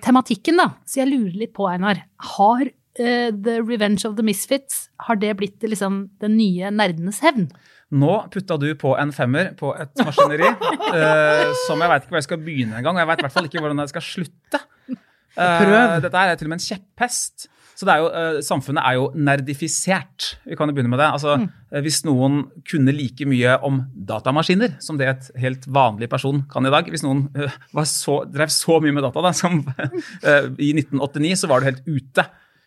tematikken, 0.01 0.57
da. 0.57 0.71
Så 0.89 1.03
jeg 1.03 1.11
lurer 1.11 1.35
litt 1.37 1.51
på, 1.53 1.67
Einar. 1.69 1.99
Har 2.37 2.63
eh, 3.01 3.31
The 3.31 3.61
Revenge 3.63 4.07
of 4.09 4.17
the 4.19 4.25
Misfits, 4.27 4.87
har 5.09 5.19
det 5.21 5.35
blitt 5.41 5.65
liksom 5.65 6.07
den 6.23 6.37
nye 6.39 6.71
nerdenes 6.75 7.23
hevn? 7.25 7.49
Nå 7.95 8.15
putta 8.33 8.57
du 8.59 8.73
på 8.79 8.97
en 8.99 9.13
femmer 9.15 9.53
på 9.59 9.71
et 9.79 9.93
maskineri 10.03 10.49
uh, 10.49 11.53
som 11.69 11.79
jeg 11.79 11.91
veit 11.93 12.03
ikke 12.03 12.15
hvor 12.15 12.19
jeg 12.19 12.27
skal 12.27 12.41
begynne 12.43 12.81
engang. 12.81 12.97
Og 12.97 13.05
jeg 13.05 13.11
veit 13.13 13.21
i 13.23 13.27
hvert 13.29 13.37
fall 13.37 13.47
ikke 13.47 13.63
hvordan 13.63 13.83
jeg 13.85 13.93
skal 13.93 14.07
slutte. 14.09 14.63
Uh, 15.37 15.61
Prøv. 15.61 15.77
Dette 16.03 16.23
er 16.25 16.41
til 16.41 16.49
og 16.49 16.55
med 16.55 16.59
en 16.59 16.65
kjepphest. 16.67 17.47
Så 17.77 17.85
det 17.85 17.93
er 17.93 18.01
jo, 18.01 18.09
uh, 18.09 18.39
samfunnet 18.43 18.83
er 18.89 18.97
jo 18.97 19.05
nerdifisert. 19.15 20.31
Vi 20.49 20.57
kan 20.59 20.71
jo 20.71 20.75
begynne 20.75 20.91
med 20.91 20.99
det. 20.99 21.11
Altså, 21.13 21.37
mm. 21.39 21.47
Hvis 21.85 22.01
noen 22.09 22.41
kunne 22.67 22.95
like 22.97 23.29
mye 23.29 23.55
om 23.69 23.83
datamaskiner 24.09 24.79
som 24.83 24.99
det 24.99 25.11
et 25.13 25.29
helt 25.45 25.69
vanlig 25.71 26.09
person 26.09 26.45
kan 26.51 26.65
i 26.67 26.71
dag 26.73 26.89
Hvis 26.91 27.05
noen 27.05 27.27
uh, 27.37 27.55
var 27.77 27.87
så, 27.91 28.23
drev 28.33 28.51
så 28.55 28.81
mye 28.83 28.97
med 28.97 29.05
data 29.07 29.23
da, 29.29 29.35
som 29.37 29.61
uh, 29.63 29.87
i 30.67 30.73
1989, 30.75 31.37
så 31.45 31.53
var 31.53 31.63
du 31.63 31.71
helt 31.71 31.87
ute. 31.87 32.27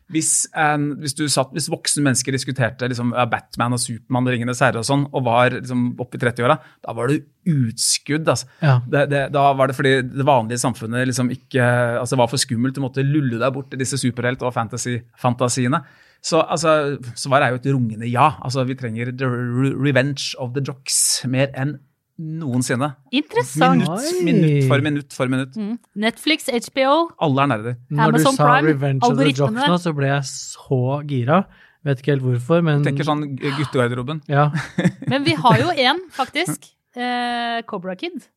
Hvis, 0.09 0.47
en, 0.57 0.87
hvis, 1.03 1.13
du 1.17 1.27
satt, 1.29 1.51
hvis 1.53 1.69
voksne 1.69 2.01
mennesker 2.07 2.33
diskuterte 2.33 2.87
liksom, 2.89 3.11
Batman 3.29 3.75
og 3.77 3.81
Supermann 3.83 4.25
og 4.25 4.33
Ringenes 4.33 4.61
herre 4.65 4.81
og 4.81 4.87
sånn, 4.87 5.05
og 5.13 5.25
var 5.27 5.53
liksom, 5.53 5.91
oppe 6.01 6.17
i 6.17 6.23
30-åra, 6.23 6.57
da 6.85 6.95
var 6.97 7.11
det 7.11 7.21
utskudd. 7.49 8.25
Altså. 8.25 8.49
Ja. 8.65 8.79
Det, 8.89 9.05
det, 9.13 9.23
da 9.35 9.47
var 9.57 9.69
det 9.69 9.77
fordi 9.77 9.95
det 10.09 10.25
vanlige 10.27 10.63
samfunnet 10.63 11.09
liksom 11.09 11.29
ikke 11.33 11.65
altså, 12.01 12.17
var 12.19 12.31
for 12.31 12.41
skummelt. 12.41 12.77
Du 12.77 12.83
måtte 12.85 13.05
lulle 13.05 13.41
deg 13.41 13.53
bort 13.55 13.69
til 13.71 13.81
disse 13.83 14.01
superhelt- 14.01 14.45
og 14.45 14.55
fantasy-fantasiene. 14.57 15.83
Så 16.25 16.41
altså, 16.41 16.97
svaret 17.15 17.45
er 17.45 17.53
jo 17.53 17.61
et 17.61 17.69
rungende 17.71 18.09
ja. 18.09 18.33
Altså, 18.43 18.65
vi 18.67 18.75
trenger 18.79 19.13
the 19.15 19.29
revenge 19.29 20.33
of 20.39 20.55
the 20.57 20.63
jocks 20.65 21.21
mer 21.29 21.53
enn 21.53 21.77
noensinne. 22.19 22.91
Interessant. 23.15 23.81
Minutt, 23.81 24.23
minutt 24.27 24.67
for 24.67 24.85
minutt 24.85 25.15
for 25.15 25.31
minutt. 25.31 25.55
Netflix, 25.95 26.49
HBO. 26.69 27.09
Alle 27.25 27.45
er 27.45 27.51
nerder. 27.53 27.77
Når 27.89 28.03
Amazon 28.09 28.35
du 28.35 28.41
sa 28.41 28.49
Prime, 28.49 28.73
Revenge 28.73 29.07
of 29.07 29.15
the 29.17 29.29
Jocks 29.31 29.55
nå, 29.55 29.77
så 29.81 29.93
ble 29.95 30.11
jeg 30.11 30.27
så 30.29 30.81
gira. 31.09 31.43
Vet 31.87 32.01
ikke 32.03 32.17
helt 32.17 32.25
hvorfor, 32.25 32.65
men 32.65 32.83
Tenker 32.83 33.07
sånn 33.07 33.23
guttegarderoben. 33.39 34.19
ja. 34.27 34.49
Men 35.11 35.23
vi 35.25 35.37
har 35.39 35.61
jo 35.61 35.71
én, 35.71 36.03
faktisk. 36.11 36.67
Eh, 36.99 37.61
Cobra 37.69 37.95
Kid 37.95 38.27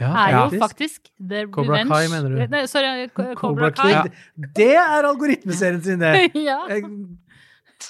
ja, 0.00 0.10
er 0.26 0.34
jo 0.34 0.60
faktisk 0.60 1.08
The 1.16 1.46
Cobra 1.52 1.78
Revenge 1.78 1.94
Kai, 1.94 2.08
mener 2.12 2.28
du? 2.28 2.40
Nei, 2.52 2.66
sorry, 2.68 3.08
Cobra 3.14 3.34
Cobra 3.38 3.70
Kai. 3.72 3.92
Kid. 4.02 4.50
Det 4.56 4.74
er 4.76 5.08
algoritmeserien 5.08 5.82
sin, 5.84 6.02
det. 6.02 6.30
ja. 6.48 6.58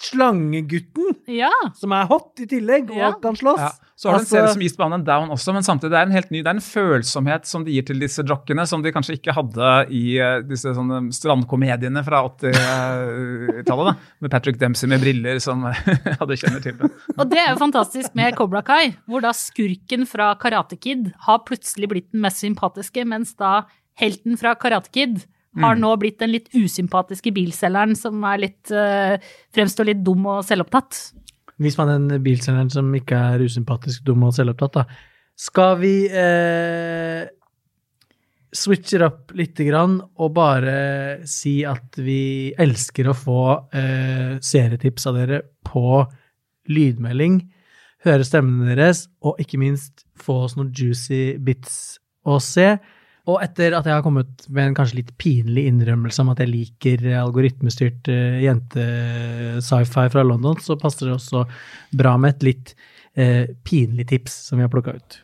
Slangegutten, 0.02 1.14
ja. 1.30 1.50
som 1.78 1.92
er 1.96 2.06
hot 2.10 2.40
i 2.42 2.46
tillegg, 2.50 2.90
og 2.90 2.96
Ja. 2.96 3.12
kan 3.22 3.36
slåss. 3.36 3.58
Ja. 3.58 3.70
Så 3.96 4.10
har 4.10 4.18
du 4.18 4.20
en 4.20 4.24
Altså- 4.26 4.36
serie 4.36 4.52
som 4.52 4.62
Eastbound 4.62 4.94
and 4.94 5.04
Down 5.06 5.30
også, 5.32 5.52
men 5.54 5.62
samtidig 5.62 5.90
det 5.90 5.98
er 5.98 6.06
en 6.06 6.12
helt 6.12 6.30
ny, 6.30 6.42
det 6.42 6.46
er 6.50 6.56
en 6.58 6.60
følsomhet 6.60 7.46
som 7.46 7.64
de 7.64 7.72
gir 7.72 7.82
til 7.86 7.98
disse 7.98 8.22
jockene, 8.22 8.66
som 8.68 8.82
de 8.82 8.92
kanskje 8.92 9.16
ikke 9.16 9.32
hadde 9.32 9.70
i 9.90 10.18
uh, 10.20 10.42
disse 10.42 10.68
sånne 10.76 10.98
strandkomediene 11.16 12.04
fra 12.04 12.20
80-tallet, 12.28 13.86
da. 13.88 13.94
Med 14.20 14.30
Patrick 14.30 14.58
Dempsey 14.60 14.88
med 14.90 15.00
briller 15.00 15.40
som 15.40 15.62
hadde 16.20 16.36
kjenner 16.36 16.62
til 16.64 16.76
det. 16.76 16.90
Og 17.16 17.24
det 17.30 17.38
er 17.40 17.52
jo 17.54 17.60
fantastisk 17.62 18.14
med 18.18 18.36
Cobra 18.36 18.62
Kai, 18.66 18.94
hvor 19.08 19.24
da 19.24 19.32
skurken 19.36 20.06
fra 20.08 20.34
Karate 20.40 20.76
Kid 20.78 21.12
har 21.26 21.40
plutselig 21.46 21.88
blitt 21.88 22.12
den 22.12 22.20
mest 22.24 22.42
sympatiske, 22.44 23.04
mens 23.08 23.34
da 23.40 23.62
helten 24.00 24.36
fra 24.40 24.54
Karate 24.60 24.92
Kid 24.92 25.24
har 25.62 25.74
Mm. 25.76 25.80
nå 25.80 25.98
blitt 25.98 26.18
den 26.18 26.32
litt 26.32 26.48
usympatiske 26.54 27.32
bilselgeren 27.32 27.96
som 27.96 28.20
litt, 28.38 28.70
eh, 28.70 29.18
fremstår 29.54 29.86
litt 29.86 30.04
dum 30.04 30.26
og 30.26 30.44
selvopptatt. 30.44 31.12
Hvis 31.58 31.78
man 31.78 31.88
er 31.88 31.98
den 31.98 32.22
bilselgeren 32.22 32.70
som 32.70 32.92
ikke 32.92 33.16
er 33.16 33.40
usympatisk, 33.40 34.04
dum 34.04 34.22
og 34.24 34.34
selvopptatt, 34.34 34.72
da. 34.72 34.84
Skal 35.36 35.76
vi 35.78 36.08
eh, 36.08 37.26
switche 38.56 39.00
opp 39.04 39.32
lite 39.36 39.66
grann 39.68 39.98
og 40.18 40.32
bare 40.36 41.26
si 41.28 41.58
at 41.68 41.98
vi 42.00 42.54
elsker 42.58 43.10
å 43.10 43.16
få 43.16 43.42
eh, 43.72 44.38
serietips 44.40 45.06
av 45.10 45.18
dere 45.20 45.42
på 45.66 46.06
lydmelding, 46.72 47.40
høre 48.06 48.26
stemmene 48.26 48.74
deres, 48.74 49.06
og 49.22 49.40
ikke 49.42 49.60
minst 49.60 50.04
få 50.18 50.44
oss 50.46 50.56
noen 50.56 50.72
juicy 50.74 51.36
bits 51.42 51.98
å 52.26 52.38
se. 52.42 52.76
Og 53.26 53.40
etter 53.42 53.74
at 53.74 53.86
jeg 53.88 53.96
har 53.96 54.04
kommet 54.06 54.44
med 54.46 54.68
en 54.68 54.76
kanskje 54.76 55.00
litt 55.00 55.12
pinlig 55.18 55.64
innrømmelse 55.66 56.22
om 56.22 56.30
at 56.30 56.42
jeg 56.42 56.52
liker 56.52 57.02
algoritmestyrt 57.18 58.10
uh, 58.12 58.38
jente-sci-fi 58.44 60.06
fra 60.12 60.22
London, 60.22 60.60
så 60.62 60.78
passer 60.78 61.08
det 61.08 61.16
også 61.16 61.42
bra 61.98 62.14
med 62.22 62.36
et 62.36 62.46
litt 62.52 62.74
uh, 63.18 63.50
pinlig 63.66 64.06
tips 64.12 64.36
som 64.46 64.60
vi 64.60 64.66
har 64.66 64.70
plukka 64.70 64.94
ut. 64.94 65.18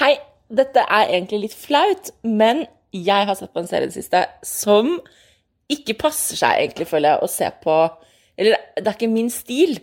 Hei, 0.00 0.16
dette 0.50 0.82
er 0.82 1.12
egentlig 1.12 1.44
litt 1.46 1.56
flaut, 1.56 2.10
men 2.26 2.64
jeg 2.92 3.28
har 3.28 3.38
sett 3.38 3.52
på 3.54 3.62
en 3.62 3.70
serie 3.70 3.86
i 3.86 3.92
det 3.92 3.96
siste 4.00 4.24
som 4.46 4.96
ikke 5.72 5.96
passer 6.00 6.36
seg 6.40 6.58
egentlig, 6.58 6.88
føler 6.90 7.14
jeg, 7.14 7.22
å 7.24 7.30
se 7.30 7.48
på 7.62 7.76
Eller 8.36 8.58
det 8.76 8.88
er 8.88 8.96
ikke 8.96 9.12
min 9.12 9.30
stil, 9.32 9.76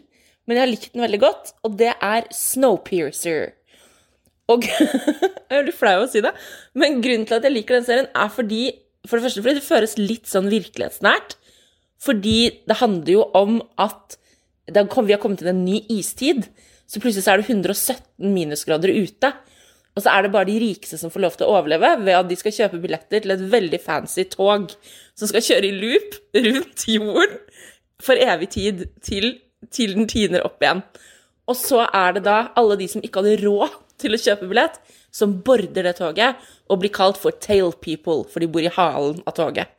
men 0.45 0.57
jeg 0.57 0.63
har 0.63 0.71
likt 0.71 0.93
den 0.93 1.05
veldig 1.05 1.21
godt, 1.21 1.51
og 1.63 1.75
det 1.79 1.91
er 1.93 2.27
Snowpiercer. 2.33 3.53
Og 4.49 4.65
Jeg 5.49 5.57
er 5.57 5.65
litt 5.65 5.77
flau 5.77 6.03
å 6.03 6.07
si 6.09 6.21
det, 6.21 6.31
men 6.77 6.99
grunnen 7.01 7.25
til 7.25 7.39
at 7.39 7.45
jeg 7.47 7.55
liker 7.55 7.79
den 7.79 7.85
serien, 7.87 8.09
er 8.13 8.29
fordi 8.29 8.63
For 9.07 9.17
det 9.17 9.25
første 9.25 9.41
fordi 9.41 9.57
det 9.57 9.65
føles 9.65 9.95
litt 9.97 10.29
sånn 10.29 10.49
virkelighetsnært. 10.51 11.37
Fordi 12.03 12.37
det 12.67 12.77
handler 12.79 13.13
jo 13.13 13.23
om 13.35 13.61
at 13.81 14.17
kom, 14.91 15.07
vi 15.07 15.15
har 15.15 15.21
kommet 15.23 15.41
til 15.41 15.49
en 15.51 15.63
ny 15.65 15.79
istid. 15.89 16.45
Så 16.85 17.01
plutselig 17.01 17.25
så 17.25 17.33
er 17.33 17.41
det 17.41 17.49
117 17.49 18.33
minusgrader 18.35 18.91
ute. 18.93 19.31
Og 19.95 20.03
så 20.03 20.13
er 20.13 20.23
det 20.23 20.33
bare 20.35 20.47
de 20.47 20.59
rikeste 20.61 20.99
som 20.99 21.11
får 21.11 21.23
lov 21.25 21.35
til 21.39 21.47
å 21.47 21.57
overleve 21.57 21.89
ved 22.03 22.15
at 22.15 22.29
de 22.29 22.37
skal 22.39 22.55
kjøpe 22.55 22.79
billetter 22.83 23.23
til 23.23 23.33
et 23.33 23.45
veldig 23.51 23.81
fancy 23.83 24.27
tog 24.31 24.69
som 25.17 25.31
skal 25.31 25.43
kjøre 25.43 25.67
i 25.67 25.75
loop 25.75 26.19
rundt 26.37 26.85
jorden 26.87 27.37
for 27.99 28.21
evig 28.21 28.51
tid 28.55 28.85
til, 29.03 29.33
til 29.73 29.97
den 29.97 30.07
tiner 30.11 30.45
opp 30.47 30.61
igjen. 30.63 30.85
Og 31.49 31.57
så 31.57 31.83
er 31.87 32.15
det 32.15 32.27
da 32.29 32.41
alle 32.59 32.77
de 32.79 32.87
som 32.91 33.03
ikke 33.03 33.23
hadde 33.23 33.41
råd 33.43 33.75
til 33.99 34.15
å 34.15 34.21
kjøpe 34.21 34.47
billett, 34.49 34.77
som 35.11 35.39
border 35.45 35.87
det 35.87 35.95
toget 35.97 36.39
og 36.69 36.81
blir 36.81 36.93
kalt 36.93 37.17
for 37.19 37.35
tail 37.41 37.73
people, 37.81 38.23
for 38.29 38.41
de 38.41 38.49
bor 38.51 38.63
i 38.63 38.71
halen 38.73 39.21
av 39.25 39.35
toget. 39.37 39.71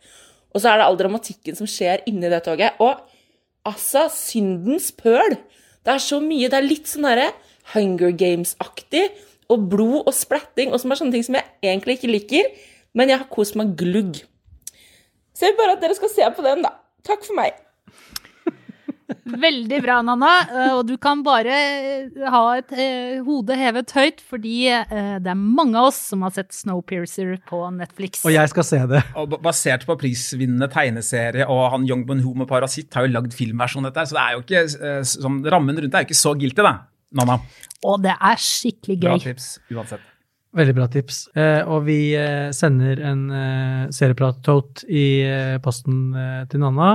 Og 0.51 0.63
så 0.63 0.73
er 0.73 0.81
det 0.81 0.89
all 0.89 0.99
dramatikken 0.99 1.59
som 1.59 1.69
skjer 1.71 2.03
inni 2.11 2.31
det 2.31 2.43
toget. 2.47 2.79
Og 2.83 2.99
altså, 3.69 4.09
syndens 4.13 4.91
pøl! 4.97 5.39
Det 5.81 5.95
er 5.95 6.03
så 6.03 6.19
mye. 6.21 6.51
Det 6.51 6.59
er 6.59 6.67
litt 6.67 6.91
sånn 6.91 7.07
derre 7.07 7.31
Hunger 7.73 8.13
Games-aktig. 8.19 9.07
Og 9.51 9.69
blod 9.71 10.03
og 10.05 10.15
splatting, 10.15 10.75
og 10.75 10.83
som 10.83 10.93
er 10.93 11.01
sånne 11.01 11.17
ting 11.17 11.27
som 11.27 11.39
jeg 11.39 11.47
egentlig 11.63 11.99
ikke 11.99 12.11
liker. 12.11 12.51
Men 12.99 13.13
jeg 13.13 13.23
har 13.23 13.31
kost 13.31 13.57
meg 13.59 13.77
glugg. 13.79 14.21
Så 15.35 15.47
jeg 15.47 15.55
vil 15.55 15.63
bare 15.63 15.79
at 15.79 15.85
dere 15.85 15.97
skal 15.97 16.13
se 16.13 16.27
på 16.37 16.45
den, 16.45 16.67
da. 16.67 16.75
Takk 17.07 17.23
for 17.25 17.39
meg. 17.39 17.55
Veldig 19.25 19.79
bra, 19.85 19.99
Nanna. 20.07 20.31
Eh, 20.49 20.73
Og 20.77 20.85
du 20.89 20.95
kan 21.03 21.23
bare 21.27 21.55
eh, 21.55 22.25
ha 22.33 22.43
et 22.59 22.73
eh, 22.75 23.21
hode 23.27 23.57
hevet 23.59 23.91
høyt, 23.97 24.21
fordi 24.31 24.57
det 24.71 25.31
er 25.33 25.39
mange 25.41 25.79
av 25.79 25.91
oss 25.91 25.99
som 26.11 26.23
har 26.27 26.35
sett 26.35 26.53
Snowpiercer 26.57 27.37
på 27.49 27.63
Netflix. 27.77 28.23
Og 28.27 28.35
jeg 28.35 28.51
skal 28.53 28.67
se 28.67 28.81
det. 28.91 29.03
Og 29.21 29.37
basert 29.43 29.87
på 29.89 29.97
prisvinnende 30.01 30.69
tegneserie, 30.73 31.47
og 31.51 31.67
han 31.75 31.89
Young 31.89 32.07
Bun-ho 32.09 32.35
med 32.39 32.49
Parasitt 32.51 32.95
har 32.97 33.07
jo 33.07 33.15
lagd 33.15 33.35
filmversjon 33.37 33.87
av 33.87 33.93
dette, 33.93 34.05
her, 34.05 34.11
så 34.11 34.19
det 34.19 34.25
er 34.27 34.37
jo 34.37 34.45
ikke, 34.47 35.05
sånn, 35.17 35.41
rammen 35.53 35.79
rundt 35.81 35.93
det 35.93 35.99
er 36.01 36.07
jo 36.07 36.11
ikke 36.11 36.21
så 36.23 36.35
guilty, 36.39 36.63
da. 36.67 36.75
Nanna, 37.19 37.41
Og 37.91 37.99
det 38.05 38.13
er 38.15 38.39
skikkelig 38.39 38.97
gøy. 39.01 39.09
bra 39.09 39.19
tips 39.25 39.47
uansett. 39.75 40.07
Veldig 40.55 40.75
bra 40.75 40.87
tips. 40.91 41.17
Eh, 41.39 41.61
og 41.71 41.85
vi 41.87 41.97
eh, 42.19 42.51
sender 42.55 42.99
en 43.07 43.21
eh, 43.31 43.83
serieprat-tote 43.95 44.87
i 44.91 45.05
eh, 45.27 45.57
posten 45.63 46.01
eh, 46.19 46.41
til 46.51 46.63
Nanna. 46.65 46.89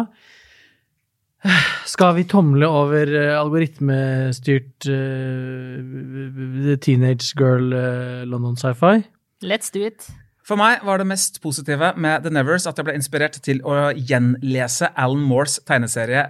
Skal 1.93 2.15
vi 2.17 2.25
tomle 2.29 2.67
over 2.67 3.09
eh, 3.13 3.33
algoritmestyrt 3.37 4.87
uh, 4.89 6.75
teenage 6.81 7.35
girl 7.37 7.73
uh, 7.73 8.23
London 8.29 8.55
sci-fi? 8.57 9.03
Let's 9.45 9.69
do 9.73 9.85
it. 9.85 10.07
For 10.45 10.57
meg 10.59 10.83
var 10.85 11.01
det 11.01 11.07
mest 11.09 11.41
positive 11.41 11.93
med 11.97 12.25
The 12.25 12.33
Nevers 12.33 12.67
at 12.69 12.77
jeg 12.77 12.85
ble 12.87 12.97
inspirert 12.97 13.39
til 13.45 13.61
å 13.65 13.91
gjenlese 13.97 14.91
Alan 14.93 15.23
Moores 15.25 15.57
tegneserie 15.65 16.27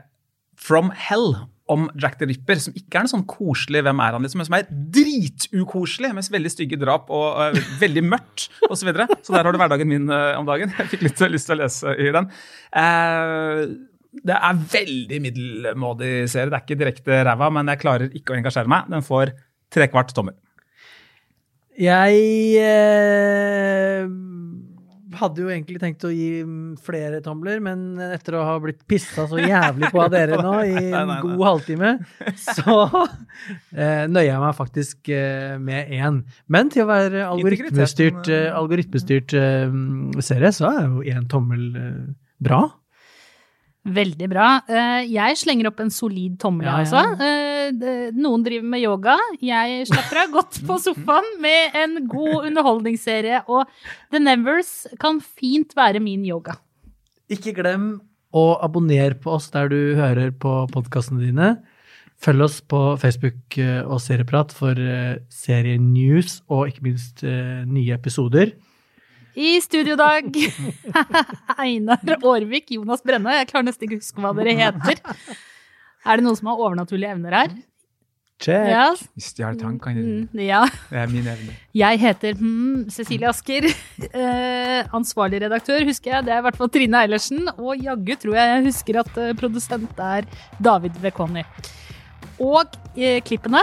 From 0.56 0.92
Hell 0.96 1.36
om 1.72 1.88
Jack 1.98 2.20
the 2.20 2.28
Ripper, 2.30 2.60
som 2.62 2.76
ikke 2.78 3.00
er 3.00 3.08
noe 3.08 3.12
sånn 3.12 3.26
koselig 3.28 3.82
hvem 3.86 4.02
er 4.06 4.14
han 4.16 4.24
liksom, 4.24 4.40
men 4.42 4.48
som 4.48 4.58
er 4.58 4.68
dritukoselig, 4.70 6.12
med 6.14 6.30
veldig 6.36 6.52
stygge 6.54 6.78
drap 6.82 7.10
og 7.14 7.40
uh, 7.42 7.58
veldig 7.82 8.04
mørkt 8.06 8.48
osv. 8.70 8.78
Så, 8.78 8.86
videre. 8.88 9.08
så 9.26 9.34
der 9.34 9.48
har 9.48 9.56
du 9.56 9.60
hverdagen 9.60 9.90
min 9.90 10.06
uh, 10.12 10.38
om 10.38 10.46
dagen. 10.48 10.74
Jeg 10.78 10.92
fikk 10.94 11.08
litt 11.08 11.26
lyst 11.34 11.50
til 11.50 11.58
å 11.58 11.62
lese 11.64 11.96
i 11.98 12.12
den. 12.14 12.30
Eh, 12.78 13.64
det 14.24 14.38
er 14.38 14.64
veldig 14.72 15.20
middelmådig 15.24 16.14
serie. 16.32 16.52
Det 16.52 16.58
er 16.58 16.64
ikke 16.64 16.80
direkte 16.80 17.22
ræva, 17.28 17.52
men 17.54 17.74
jeg 17.74 17.82
klarer 17.84 18.16
ikke 18.16 18.36
å 18.36 18.40
engasjere 18.40 18.72
meg. 18.72 18.90
Den 18.94 19.06
får 19.06 19.36
trekvart 19.74 20.14
tommel. 20.16 20.38
Jeg 21.76 22.20
eh, 22.64 24.06
hadde 25.20 25.44
jo 25.44 25.50
egentlig 25.52 25.80
tenkt 25.82 26.06
å 26.08 26.12
gi 26.14 26.44
flere 26.86 27.20
tomler, 27.24 27.60
men 27.64 28.00
etter 28.14 28.38
å 28.40 28.46
ha 28.48 28.54
blitt 28.64 28.86
pissa 28.88 29.26
så 29.28 29.40
jævlig 29.42 29.90
på 29.92 30.00
av 30.04 30.14
dere 30.14 30.40
nå 30.44 30.54
i 30.72 30.86
en 30.96 31.12
god 31.24 31.44
halvtime, 31.50 31.92
så 32.40 32.78
eh, 33.76 34.06
nøyer 34.08 34.30
jeg 34.30 34.44
meg 34.46 34.56
faktisk 34.56 35.12
eh, 35.12 35.58
med 35.60 35.92
én. 35.96 36.22
Men 36.52 36.72
til 36.72 36.86
å 36.86 36.90
være 36.94 37.28
algoritmestyrt, 37.28 38.24
Integriteten, 38.24 38.40
eh, 38.40 38.58
algoritmestyrt 38.62 39.38
eh, 39.40 40.24
serie, 40.32 40.56
så 40.56 40.72
er 40.72 40.82
jo 40.88 41.06
én 41.12 41.28
tommel 41.32 41.68
eh, 41.82 42.02
bra. 42.46 42.64
Veldig 43.86 44.28
bra. 44.32 44.48
Eh, 44.66 45.04
Jeg 45.14 45.38
slenger 45.38 45.68
opp 45.70 45.80
en 45.84 45.92
solid 45.94 46.40
tommel, 46.42 46.66
Ja, 46.66 46.80
ja. 46.82 46.86
altså. 46.86 47.04
Eh, 47.22 48.10
Noen 48.18 48.44
driver 48.46 48.66
med 48.66 48.82
yoga. 48.82 49.16
Jeg 49.42 49.86
slapper 49.88 50.24
av 50.24 50.32
godt 50.34 50.58
på 50.66 50.78
sofaen 50.82 51.28
med 51.42 51.76
en 51.78 52.08
god 52.10 52.48
underholdningsserie, 52.50 53.44
og 53.48 53.68
The 54.12 54.20
Nevers 54.20 54.88
kan 55.00 55.20
fint 55.22 55.76
være 55.78 56.02
min 56.02 56.26
yoga. 56.26 56.58
Ikke 57.30 57.54
glem 57.54 58.02
å 58.34 58.58
abonnere 58.66 59.16
på 59.22 59.32
oss 59.38 59.50
der 59.54 59.70
du 59.70 59.96
hører 59.96 60.32
på 60.34 60.68
podkastene 60.74 61.22
dine. 61.22 61.52
Følg 62.18 62.42
oss 62.48 62.62
på 62.62 62.98
Facebook 62.98 63.58
eh, 63.62 63.84
og 63.86 64.00
Serieprat 64.02 64.52
for 64.56 64.74
serienews 65.30 66.42
og 66.50 66.70
ikke 66.72 66.86
minst 66.90 67.22
nye 67.24 67.94
episoder. 67.94 68.56
I 69.36 69.60
studiodag 69.62 70.32
Einar 71.60 72.18
Aarvik, 72.22 72.72
Jonas 72.78 73.04
Brenne. 73.04 73.36
Jeg 73.42 73.50
klarer 73.52 73.68
nesten 73.68 73.88
ikke 73.88 74.00
å 74.00 74.04
huske 74.04 74.24
hva 74.24 74.32
dere 74.38 74.56
heter. 74.56 75.02
Er 76.06 76.20
det 76.20 76.26
noen 76.26 76.38
som 76.40 76.52
har 76.52 76.62
overnaturlige 76.62 77.16
evner 77.18 77.36
her? 77.36 77.56
Check! 78.40 78.68
Ja. 78.68 78.88
Stjal 79.20 79.56
tankene 79.60 80.02
dine. 80.02 80.26
Mm, 80.28 80.42
ja. 80.44 80.62
Det 80.90 81.00
er 81.00 81.12
min 81.12 81.28
evne. 81.32 81.56
Jeg 81.76 82.00
heter 82.02 82.36
hmm, 82.40 82.88
Cecilie 82.92 83.30
Asker. 83.32 83.68
Eh, 84.10 84.82
ansvarlig 84.96 85.40
redaktør 85.46 85.84
husker 85.88 86.18
jeg, 86.18 86.28
det 86.28 86.36
er 86.36 86.44
i 86.44 86.46
hvert 86.48 86.60
fall 86.60 86.72
Trine 86.72 87.04
Eilertsen. 87.04 87.48
Og 87.56 87.80
jaggu 87.80 88.16
tror 88.20 88.40
jeg 88.40 88.52
jeg 88.54 88.68
husker 88.70 89.02
at 89.04 89.20
eh, 89.24 89.34
produsent 89.40 90.04
er 90.04 90.28
David 90.64 91.00
Vekoni. 91.04 91.46
Og 92.44 92.76
eh, 93.00 93.22
klippene 93.24 93.62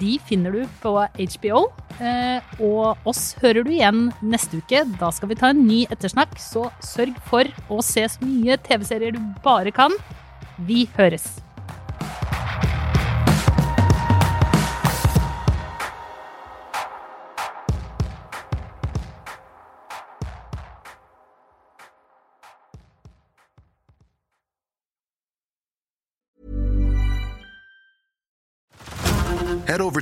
de 0.00 0.16
finner 0.28 0.54
du 0.54 0.62
på 0.82 0.94
HBO. 1.18 1.66
Eh, 2.00 2.56
og 2.64 3.08
oss 3.08 3.34
hører 3.42 3.66
du 3.66 3.72
igjen 3.74 4.08
neste 4.24 4.62
uke. 4.62 4.84
Da 5.00 5.12
skal 5.14 5.30
vi 5.30 5.38
ta 5.38 5.52
en 5.52 5.64
ny 5.66 5.84
ettersnakk, 5.92 6.36
så 6.40 6.68
sørg 6.84 7.18
for 7.28 7.48
å 7.68 7.80
se 7.84 8.06
så 8.08 8.24
mye 8.24 8.58
TV-serier 8.64 9.14
du 9.16 9.22
bare 9.44 9.74
kan. 9.74 9.94
Vi 10.66 10.86
høres. 10.96 11.28